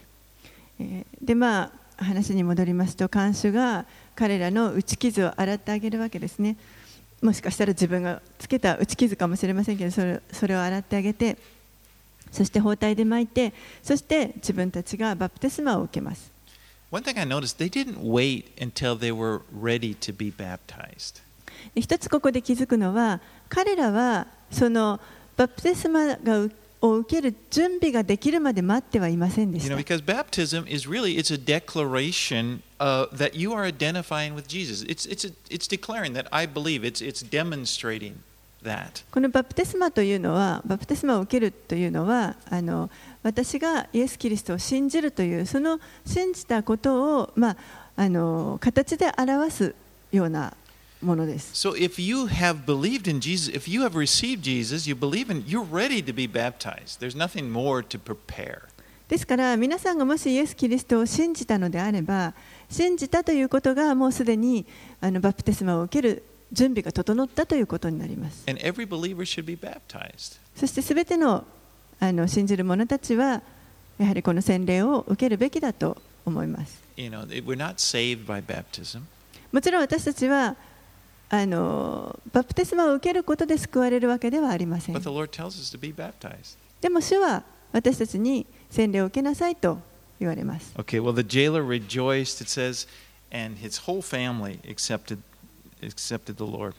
[0.79, 1.71] えーでまあ
[2.03, 6.55] 話に戻りますと看守が彼らの打ち傷を洗ってあげるわけですね
[7.21, 11.37] もしかしたら自分がつけた打ち傷かもしれませんけどそれそれを洗ってあげて
[12.31, 13.53] そして包帯で巻いて
[13.83, 16.31] そして自分たちがバプテスマを受けます
[16.91, 21.21] One thing I noticed, they didn't wait until they were ready to be baptized.
[21.75, 24.99] で一つここで気づくのは彼らはその
[25.37, 26.51] バプテスマがう
[26.81, 33.63] を受ける準備ができるまで待ってはいませんで You し know, た because baptism is really it's a declaration uh, that you are
[33.63, 34.83] identifying with Jesus.
[34.87, 36.85] It's it's a, it's declaring that I believe.
[36.85, 38.13] It's it's demonstrating
[38.63, 39.03] that.
[39.11, 42.89] このバプテスマというのはバプテスマを受けるというのはあの
[43.23, 47.57] 私がイエス・キリストを信じるというその信じたことを、まあ、
[47.97, 49.75] あの形で表す
[50.11, 50.53] ような
[51.01, 51.53] ものです。
[51.53, 54.65] So if you have believed Yes, Kristi,
[59.07, 62.33] ですから皆さんがもしイエス・キリストを信じたのであれば、
[62.69, 64.67] 信じたということがもうすでに
[65.01, 66.21] あのバプテスマを受ける
[66.51, 68.45] 準備が整ったということになります。
[70.55, 71.45] そしてすべての,
[71.99, 73.41] あの信じる者たちは、
[73.97, 76.81] やはりこの洗礼を受けるべきだと思います。
[79.51, 80.55] もちろん私たちは、
[81.31, 84.95] あのバプテスマを受けることで救われるわけではありません.
[86.81, 89.79] でも主は私たちに洗礼を受けなさいと
[90.19, 90.73] 言われます。
[90.75, 92.87] Okay, well, the jailer rejoiced, it says,
[93.31, 95.19] and his whole family accepted,
[95.83, 96.73] accepted the Lord.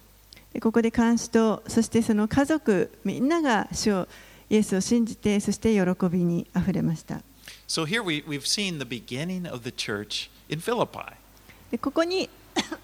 [0.53, 4.09] でここで監視とそしてその家族みんなが主を
[4.49, 7.21] イエスを信じてそして喜びにあふれました。
[7.69, 11.13] So here we, we've seen the beginning of the church in Philippi.
[11.71, 12.29] でここに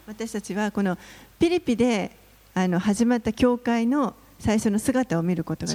[0.06, 0.96] 私たちはこの
[1.38, 2.10] フィリピで
[2.54, 5.72] あの始まった教会の最初の姿を見ることです。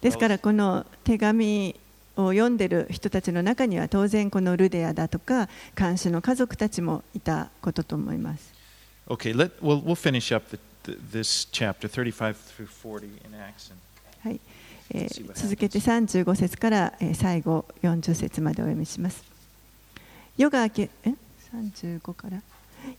[0.00, 1.78] でからこの手紙
[2.16, 8.54] を読んでる人たちの中には当然このルデアだとか監視の家族たちもいたことと思います。
[14.24, 14.40] はい。
[14.90, 19.22] えー続けて35節から、えー最後40節までお読みします。
[20.38, 21.14] 夜が明けえ
[21.52, 22.40] ？35から。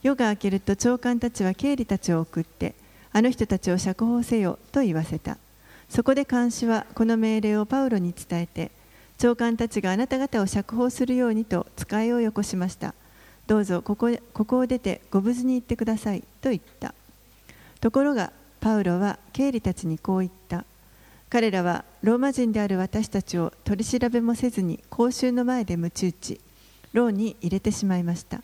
[0.03, 2.75] 夜が明けると長官たちは経理たちを送って
[3.11, 5.37] あの人たちを釈放せよと言わせた。
[5.89, 8.69] そこで監視はこの命令をパウロに伝えて
[9.17, 12.93] 長官たちがあなた方を釈放するようにと使いをよこしました。
[13.47, 16.93] どうぞここここを出てご無事に行ってくださいと言った。
[17.81, 20.65] ところがパウロは経理たちにこう言った
[21.35, 26.39] 彼らはローマ人である私たちを取り調べもせずに公衆の前で鞭打ち
[26.93, 28.41] 牢に入れてしまいました。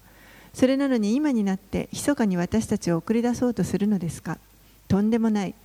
[0.54, 4.40] それなのに今になって密かに私たちを送り出そうとするのですか？
[4.90, 5.56] とんでもない。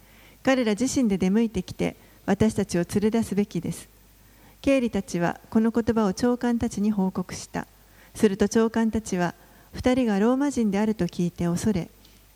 [0.44, 1.96] 彼ら自身で出向いてきて
[2.26, 3.88] 私たちを連れ出すべきです。
[4.62, 7.66] 経理たちはこの言葉を長官たちに報告した。
[8.14, 9.34] すると長官たちは
[9.74, 11.88] 2人がローマ人であると聞いて恐れ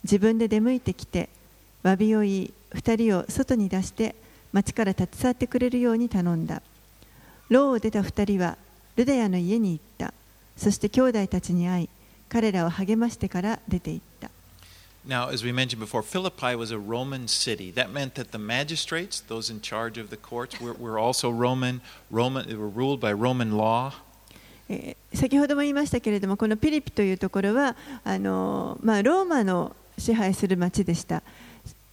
[0.02, 1.28] 自分で出向いてきて
[1.84, 4.16] 詫びを言い2人を外に出して
[4.52, 6.62] 町から立ち去ってくれるように頼んだ
[7.48, 8.56] 牢を出た2人は
[8.96, 10.14] ルデアの家に行った
[10.56, 11.88] そして兄弟たちに会い
[12.28, 14.30] 彼らを励ましてから出て行った
[15.06, 17.72] Now, as we mentioned before, Philippi was a Roman city.
[17.72, 21.80] That meant that the magistrates, those in charge of the courts, were, were also Roman.
[22.10, 22.46] Roman.
[22.46, 23.94] They were ruled by Roman law.
[24.68, 27.74] えー先ほども言いましたけれどもこのピリピというところは
[28.04, 31.22] あの、まあ、ローマの支配する町でした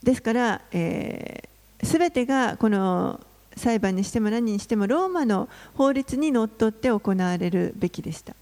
[0.03, 1.49] ですから、えー、
[1.83, 3.19] すべてがこの
[3.55, 8.35] 裁判にしても何にしてもローマの法律にのっとって行われるべきでした。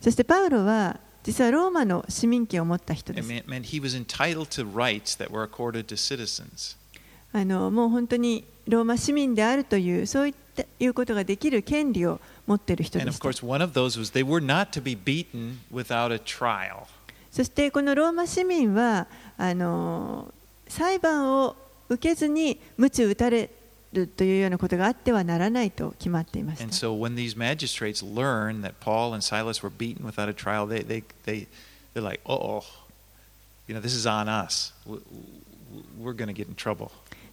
[0.00, 3.28] そしてパウロは実はローマの市民権を持った人です。
[7.32, 13.20] あのもう本当にローマ市民であるというそういったいうことができる権利を持っている人です。
[17.30, 19.06] そしてこのローマ市民は
[19.36, 20.32] あの
[20.68, 21.56] 裁判を
[21.88, 23.50] 受けずに無知打たれ
[23.92, 26.64] るというようなことがあってはならないと決まっていました。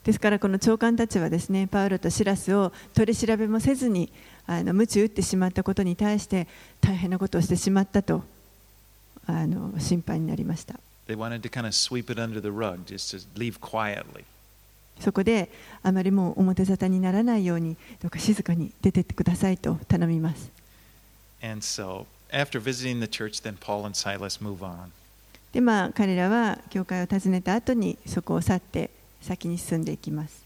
[0.03, 4.11] ですからこの長官たちはですね、パウロとシラスを取り調べもせずに、
[4.45, 6.47] あの無打ってしまったことに対して
[6.79, 8.23] 大変なことをしてしまったと
[9.25, 10.79] あの心配になりました。
[11.08, 14.24] They wanted to kind of sweep it under the rug, just to leave quietly.
[14.99, 15.49] そこで
[15.84, 20.49] あまりもう表沙汰にならないようにどうか静かに出てってくださいと頼みます。
[21.41, 24.91] And so after visiting the church, then Paul and Silas move on.
[25.51, 28.89] でまあ彼らは教会を訪ねた後にそこを去って
[29.22, 30.45] 先に進んでいきます。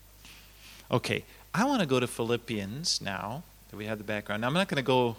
[0.90, 4.42] Okay, I want to go to Philippians now that we have the background.
[4.42, 5.16] Now, I'm not going to go,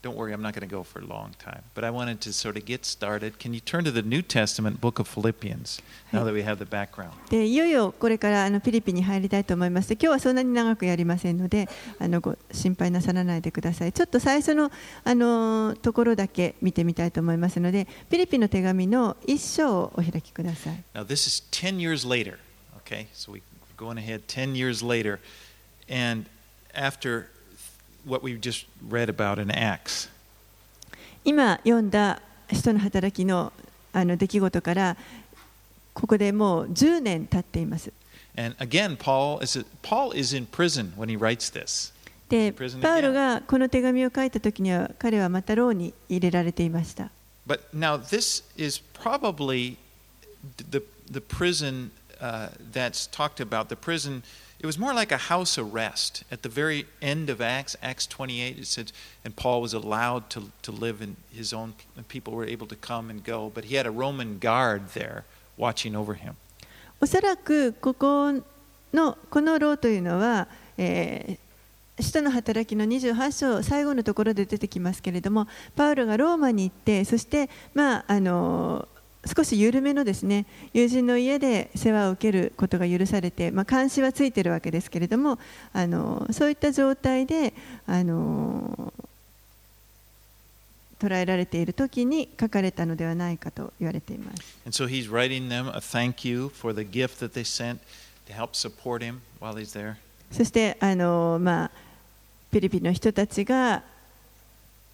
[0.00, 2.32] don't worry, I'm not going to go for a long time, but I wanted to
[2.32, 3.38] sort of get started.
[3.38, 5.82] Can you turn to the New Testament book of Philippians
[6.12, 7.14] now that we have the background?
[7.30, 11.68] でいよいよこれからあのピリピに入りたいと思いますで今日はそんなに長くやりませんので
[11.98, 14.70] あのご心配なさらないでくださいちょっと最初の
[15.04, 22.38] あのところだけ見てみたいと思いますのでピリピの手紙の一章をお開きください Now, this is 10 years later,
[22.84, 23.08] okay?
[23.12, 23.42] So we're
[23.76, 25.18] going ahead 10 years later,
[25.88, 26.26] and
[26.74, 27.26] after
[31.24, 33.52] 今読んだ人の働きの
[33.92, 34.96] あの出来事から
[35.94, 37.92] ここでもう10年経っています
[38.36, 41.92] And again, Paul is, Paul is in prison when he writes this.
[42.28, 47.10] で.パウロがこの手紙を書いた時には彼はまた牢に入れられていました
[47.48, 49.76] But now this is probably
[50.70, 51.90] the the prison
[52.20, 53.68] uh, that's talked about.
[53.68, 54.22] The prison.
[54.59, 56.23] It was more like a house arrest.
[56.31, 58.91] At the very end of Acts, Acts 28, it said,
[59.25, 61.73] and Paul was allowed to to live in his own.
[61.97, 65.25] And people were able to come and go, but he had a Roman guard there
[65.57, 66.35] watching over him.
[67.01, 68.31] おそらくここ
[68.93, 70.47] のこの牢というのは、
[70.77, 71.43] えー
[71.99, 78.87] 使徒の働きの28章最後のところで出てきますけれどもパウロがローマに行ってそして、まあ、あの
[79.28, 85.38] 少し緩めのですね友人の家で世話を受けることが許されて、まあ、監視はついてるわけですけれども
[85.72, 87.52] あのそういった状態で
[87.86, 88.92] あの
[90.98, 94.58] 捉えられている時に書かれたのではないかと言われています。
[94.66, 97.78] And so he's writing them a thank you for the gift that they sent
[98.26, 99.94] to help support him while he's there.
[100.32, 101.70] そしてあの、まあ、
[102.50, 103.82] ピリピの人たちが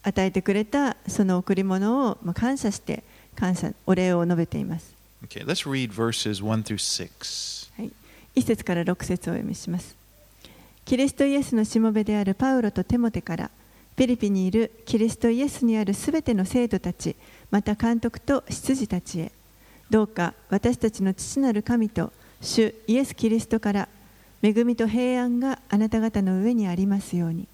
[0.03, 3.03] 与えてくれたその贈り物を、まあ、感謝して
[3.35, 4.95] 感謝お礼を述べています。
[5.27, 7.73] Okay, let's read verses 1 through 6.
[7.77, 7.93] はい、
[8.37, 9.97] 1節から6節をお読みします。
[10.85, 13.51] キリストイエスのしもべであるパウロとテモテから
[13.97, 17.17] ピリピにいるキリストイエスにあるすべての生徒たち
[17.51, 19.33] また監督と執事たちへ
[19.89, 23.89] どうか私たちの父なる神と主イエス・キリストから
[24.43, 27.49] 恵みと平安があなた方の上にありますように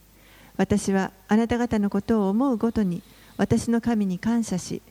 [0.57, 3.03] 私はあなた方のことを思うごとに
[3.37, 4.83] 私の神に感謝し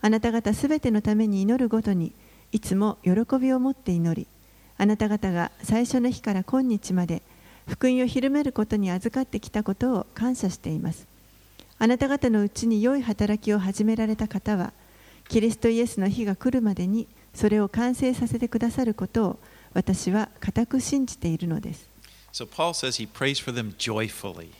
[0.00, 2.12] あなた方すべてのために祈るごとに
[2.52, 4.26] いつも喜びを持って祈り
[4.78, 7.22] あなた方が最初の日から今日まで
[7.66, 11.06] 福音を広めることに預かってきたことを感謝しています
[11.78, 14.72] あなた方のうちに良い働きを始められた方は
[15.28, 19.38] キリストイエスの日が来るまでにそれを完成させてくださることを
[19.74, 21.88] 私は固く信じているのです
[22.32, 24.50] So Paul says he prays for them joyfully.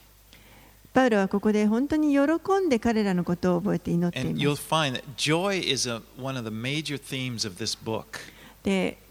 [0.96, 2.22] パウロはここで本当に喜
[2.58, 4.30] んで彼らのことを覚えて祈っていま。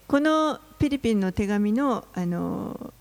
[0.08, 2.92] このフィリピンの手紙の,あの。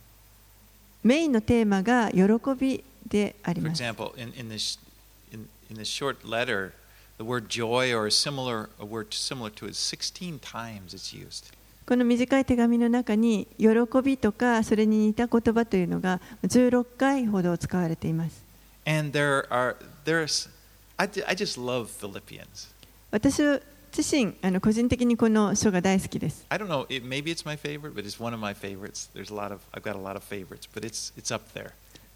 [11.87, 13.69] この短い手紙の中に喜
[14.03, 18.44] びとかそれに似た言葉というのが16回ほど使われています。
[18.86, 20.50] And there are there's
[20.98, 22.70] I, ju- I just love Philippians.
[23.12, 23.42] 私
[23.92, 29.10] 自身あの個人的にこの書が大好きです I don't know, it, maybe it's my favorite, but it's one of my favorites.
[29.16, 31.72] There's a lot of I've got a lot of favorites, but it's it's up there.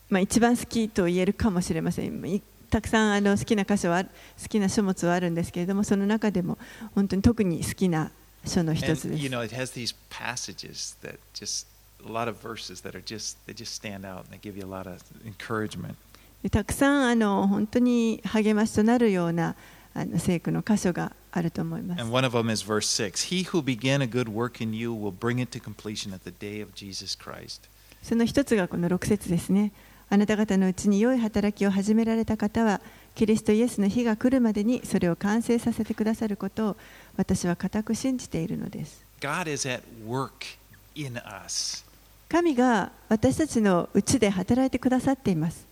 [0.10, 4.10] まあ、一番好きと言えるかもしれませんいたくさんあの好きな箇所は好
[4.50, 6.58] きな書物はあるんですけれどもその中でも
[6.94, 8.12] 本当に特に好きな
[8.46, 11.68] 書の一 And つです you know, it has these passages that just
[12.06, 14.66] a lot of verses that are just they just stand out and they give you
[14.66, 15.96] a lot of encouragement.
[16.43, 19.57] でたくさんあの本当に励ましとなるような
[19.95, 23.29] あの聖句の箇所があると思います And one of them is verse 6.
[23.29, 26.31] He who began a good work in you will bring it to completion at the
[26.31, 27.69] day of Jesus Christ.
[28.03, 29.73] その一つがこの6節ですね。
[30.11, 32.81] あなた方のうちに良い働きを始められた方は、
[33.15, 36.77] キリストイエスの日が来るまでにそれを完成させてくださることを
[37.17, 39.05] 私は固く信じているのです。
[39.21, 40.57] God is at work
[40.95, 41.85] in us.
[42.29, 45.67] 神が私たちのうちで働いてくださっています。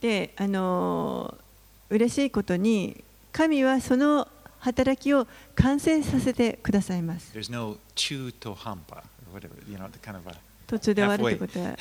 [0.00, 1.36] で、あの、
[1.90, 4.28] 嬉しいことに、神はその
[4.60, 5.26] 働きを
[5.56, 7.32] 完成させてくださいます。
[10.68, 11.74] 途中で終わるってことは。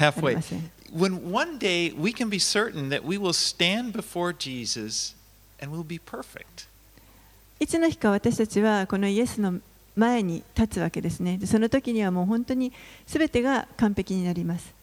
[7.59, 9.59] いつの日か私たちはこのイエスの
[9.95, 11.37] 前に立つわけですね。
[11.37, 12.71] でその時にはもう本当に
[13.07, 14.73] 全てが完璧になります。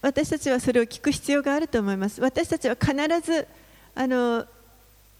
[0.00, 2.20] 私たちはそれを聞く必要があると思います。
[2.20, 3.46] 私たちは必ず
[3.94, 4.46] あの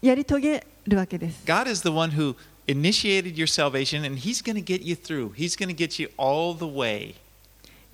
[0.01, 1.43] やり遂げるわけです。
[1.45, 2.35] God is the one who
[2.67, 5.33] initiated your salvation and He's going to get you through.
[5.33, 7.15] He's going to get you all the way.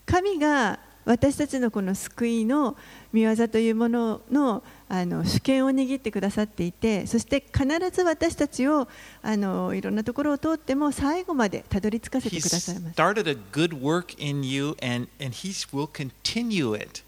[0.05, 2.75] 神が私たちのこの救いの
[3.13, 8.87] 見業というもののあの主権を握ってくださっていてそして必ず私たちを
[9.23, 12.95] あのいろんなところを通っても最後までたどり着かせてくださいます。
[12.95, 17.03] started a good work in you and, and He will continue it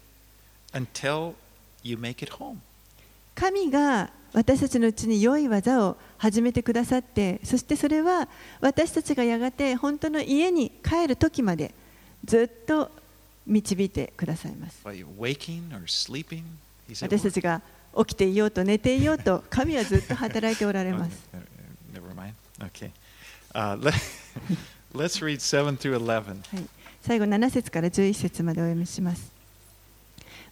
[0.72, 1.34] until
[1.84, 2.56] you make it home.
[3.34, 8.28] 神が私たちのうちに良い技を始めてくださってそしてそれは
[8.60, 11.72] 私たちがやがて本当の家に帰る時まで
[12.24, 12.90] ずっと
[13.46, 14.82] 導いてくださいます。
[14.84, 16.42] Waking or sleeping,
[16.94, 17.62] 私た.ちが
[17.96, 21.28] 起きていようと寝ていようと 神はずっと働いておられます。
[21.34, 22.32] uh, uh, Never mind.
[22.60, 22.90] Okay.
[23.54, 23.94] Uh, let,
[24.94, 26.24] let's read 7 through 11.
[26.24, 26.68] はい、
[27.02, 29.32] 最後7節から11節までお読みします。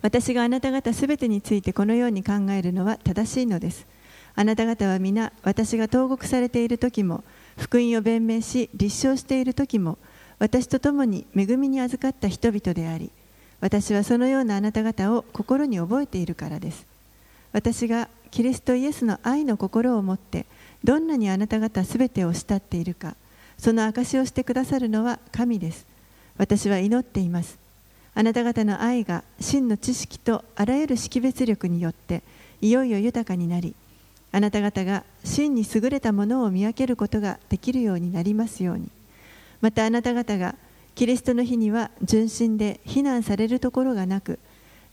[0.02, 3.86] 私があなた方すべてについてこのように考えるのは正しいのです。
[4.38, 7.24] あなた方は皆私が投獄されている時も
[7.56, 9.96] 福音を弁明し立証している時も
[10.38, 13.10] 私と共に恵みに預かった人々であり
[13.60, 16.86] 私はそのようなあなた方を心に覚えているからです。
[17.52, 20.44] 私がキリストイエスの愛の心を持って
[20.84, 23.16] どんなにあなた方すべてを慕っているか
[23.56, 25.86] その証しをしてくださるのは神です。
[26.36, 27.58] 私は祈っています。
[28.14, 32.22] あなた方の愛が真の知識とあらゆる識別力によって
[32.60, 33.74] いよいよ豊かになり、
[34.32, 38.90] あなた方が真に優れたものを見分けることができるようになりますように。
[39.60, 40.54] またあなた方が
[40.96, 44.38] キリストの日には純真で非難されるところがなく、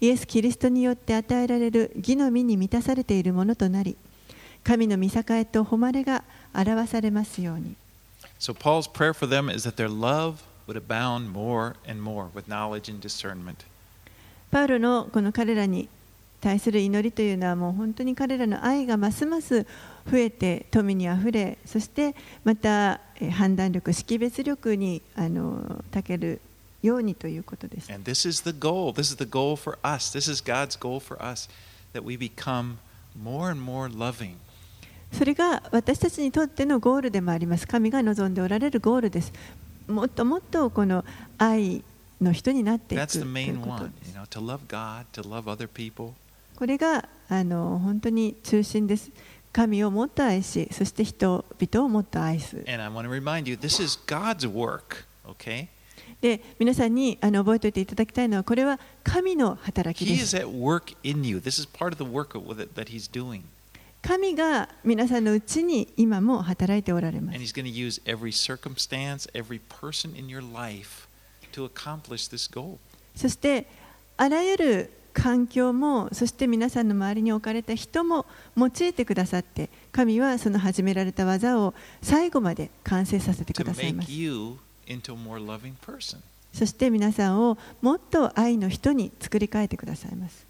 [0.02, 3.96] イエス・キリストによって与えられる義の実に満たされているものとなり、
[4.66, 7.78] 神の見栄えと誉れが表されますように。
[8.38, 12.92] So Paul's prayer for them is that their love would abound more and more with knowledge
[12.92, 13.66] and discernment.
[14.52, 15.88] パウロのこの彼らに
[16.42, 19.66] 対する祈りというのはもう本当に彼らの愛がますます
[20.10, 26.42] 増えて富にあふれそしてまたえー判断力識別力にあの長ける
[26.82, 27.92] ようにということです。
[27.92, 28.92] And this is the goal.
[28.94, 30.16] This is the goal for us.
[30.16, 31.50] This is God's goal for us
[31.94, 32.76] that we become
[33.22, 34.36] more and more loving.
[35.14, 37.66] それが私たちにとってのゴールでもあります。
[37.68, 39.32] 神が望んでおられるゴールです。
[39.88, 41.06] もっともっとこの
[41.38, 41.84] 愛
[42.22, 44.14] の人になっていくということです.
[46.56, 49.12] これがあの本当に中心です。
[49.54, 52.58] 神をもっと愛し、そして人々をもっと愛す。
[56.20, 60.38] で、皆さんにあの覚えておいていただきたいのは、これは神の働きです。
[64.02, 67.36] 神が皆さんのうちに今も働いておられます。
[73.16, 73.68] そして、
[74.18, 78.26] あらゆる環境もそして皆さんの周りに置かれた人も
[78.58, 84.12] 用いてくださって神はその始められた技を最後まで完成させてくださいます.
[86.54, 90.46] そして皆さんをもっと愛の人に作り変えてくださいます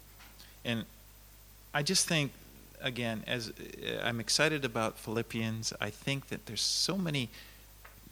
[0.66, 0.86] And
[1.72, 2.30] I just think,
[2.82, 7.28] again, as uh, I'm excited about Philippians, I think that there's so many.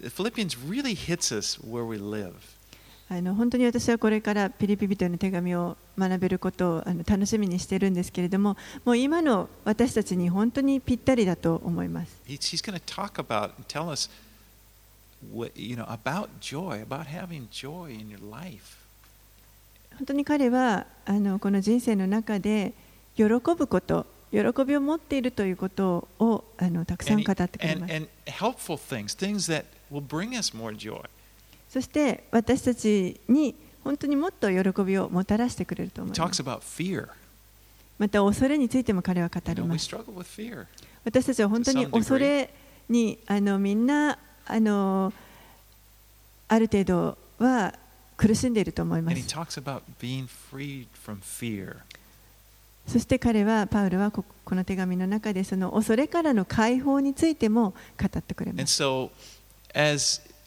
[0.01, 2.35] Philippians really hits us where we live.
[3.15, 8.57] あの本当に私はこれからピリピリとの手紙を学べることをあの楽しみにしているんですけれども、
[8.87, 12.17] もう今の私たちに本当にぴったりだと思います。
[19.99, 22.73] 本当に彼はあのこの人生の中で
[23.15, 27.95] 喜ぶこと、喜びを持っているということをあのたくさん語ってくれます。
[27.95, 28.09] And
[31.73, 36.43] そして私たちに本当にもっと喜びをもたらしてくれると思います。
[37.99, 39.89] また恐れについても彼は語ります。
[41.05, 42.53] 私たちは本当に.恐れ
[42.91, 45.13] にあのみんなあの
[46.49, 47.75] ある程度は
[48.19, 49.17] 苦しんでいると思います。
[52.87, 58.83] そして彼はパウロはここの手紙の中でその恐れからの解放についても語ってくれます。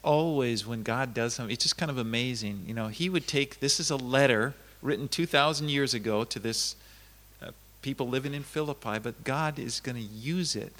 [0.05, 2.63] Always, when God does something, it's just kind of amazing.
[2.67, 6.75] You know, He would take this is a letter written 2,000 years ago to this
[7.41, 7.51] uh,
[7.81, 10.73] people living in Philippi, but God is going to use it.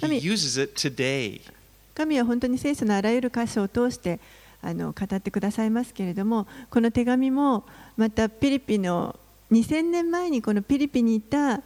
[0.00, 1.40] He uses it today.
[1.94, 4.20] 神は本当に聖書のあらゆる箇所を通して
[4.60, 7.64] あの語ってくださいますけれどもこの手紙も
[7.96, 9.18] またピリピの
[9.50, 11.62] 2000年前にこのピリピにいた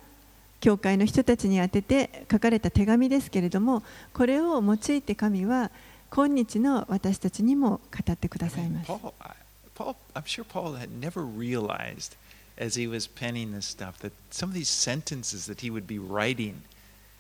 [0.61, 3.83] 教会の人たちに宛てて書かれた手紙ですけれども
[4.13, 5.73] これを用いて神は
[6.10, 8.92] 今日の私たちにも語ってくださいます。
[8.92, 9.36] Paul, I-
[9.76, 12.16] Paul, I'm sure Paul had never realized
[12.58, 16.00] as he was penning this stuff that some of these sentences that he would be
[16.00, 16.62] writing,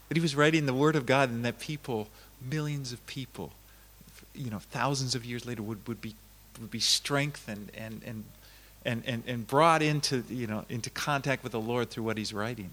[0.07, 2.07] that he was writing the Word of God and that people,
[2.41, 3.51] millions of people,
[4.33, 6.15] you know, thousands of years later would, would, be,
[6.61, 8.23] would be strengthened and, and,
[8.85, 12.33] and, and, and brought into, you know, into contact with the Lord through what he's
[12.33, 12.69] writing.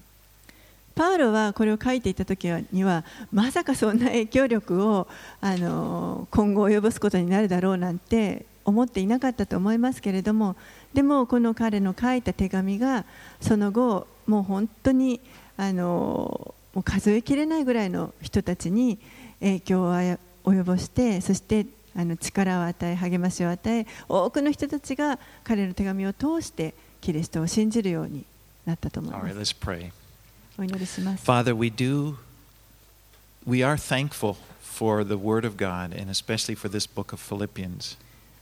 [0.98, 5.06] パウロはこれを書いていた時にはまさかそんな影響力を
[5.40, 10.56] あの今後及ぼすことになるだろうなんて思っていなかったと思いますけれども
[10.92, 13.04] でもこの彼の書いた手紙が
[13.40, 15.20] その後もう本当に
[15.56, 18.98] あのもう数えきれないぐらいの人たちに
[19.38, 20.18] 影響を及
[20.64, 28.24] ぼしてそしてあの力を与え励ましを与え多くの人たちが彼の手紙を通してキリストを信じるように
[28.66, 29.54] なったと思います。
[30.58, 31.24] お祈りします。
[31.24, 32.16] Father, we do,
[33.46, 37.96] we are thankful for the Word of God and especially for this book of Philippians.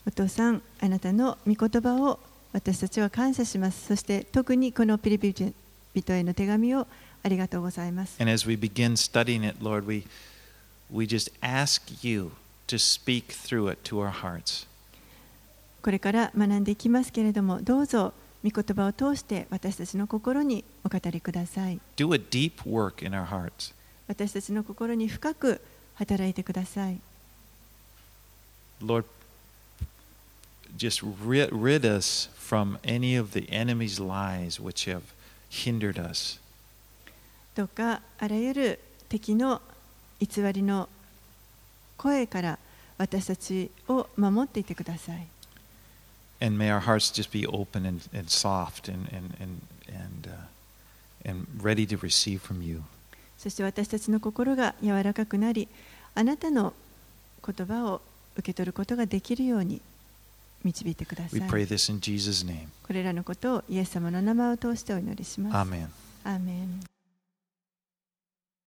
[0.07, 2.19] お父さん、あなたの御言葉を
[2.53, 3.89] 私たちは感謝します。
[3.89, 5.35] そして特にこのピリピ
[5.95, 6.87] 人への手紙を
[7.23, 8.17] ありがとうございます。
[8.19, 10.07] And as we begin studying it, Lord, we,
[10.91, 12.31] we just ask you
[12.69, 14.67] to speak through it to our hearts.
[15.83, 18.15] これから学んでいきますけれども、どうぞ
[18.47, 21.81] 御言葉を通して私たちの心にお語りください。
[24.07, 25.61] 私たちの心に深く
[25.95, 27.01] 働いてください。
[37.57, 38.79] とかあらゆる
[39.09, 39.61] 敵の
[40.21, 40.89] 偽りの
[41.97, 42.59] 声から
[42.97, 45.27] 私たちを守っていてください。
[53.39, 55.69] そして私たちの心が柔らかくなり、
[56.15, 56.73] あなたの
[57.45, 58.01] 言葉を
[58.37, 59.81] 受け取ることができるように
[60.65, 61.41] 導いてください。
[62.83, 65.57] これらのことをイエス様の名前を通してお祈りします。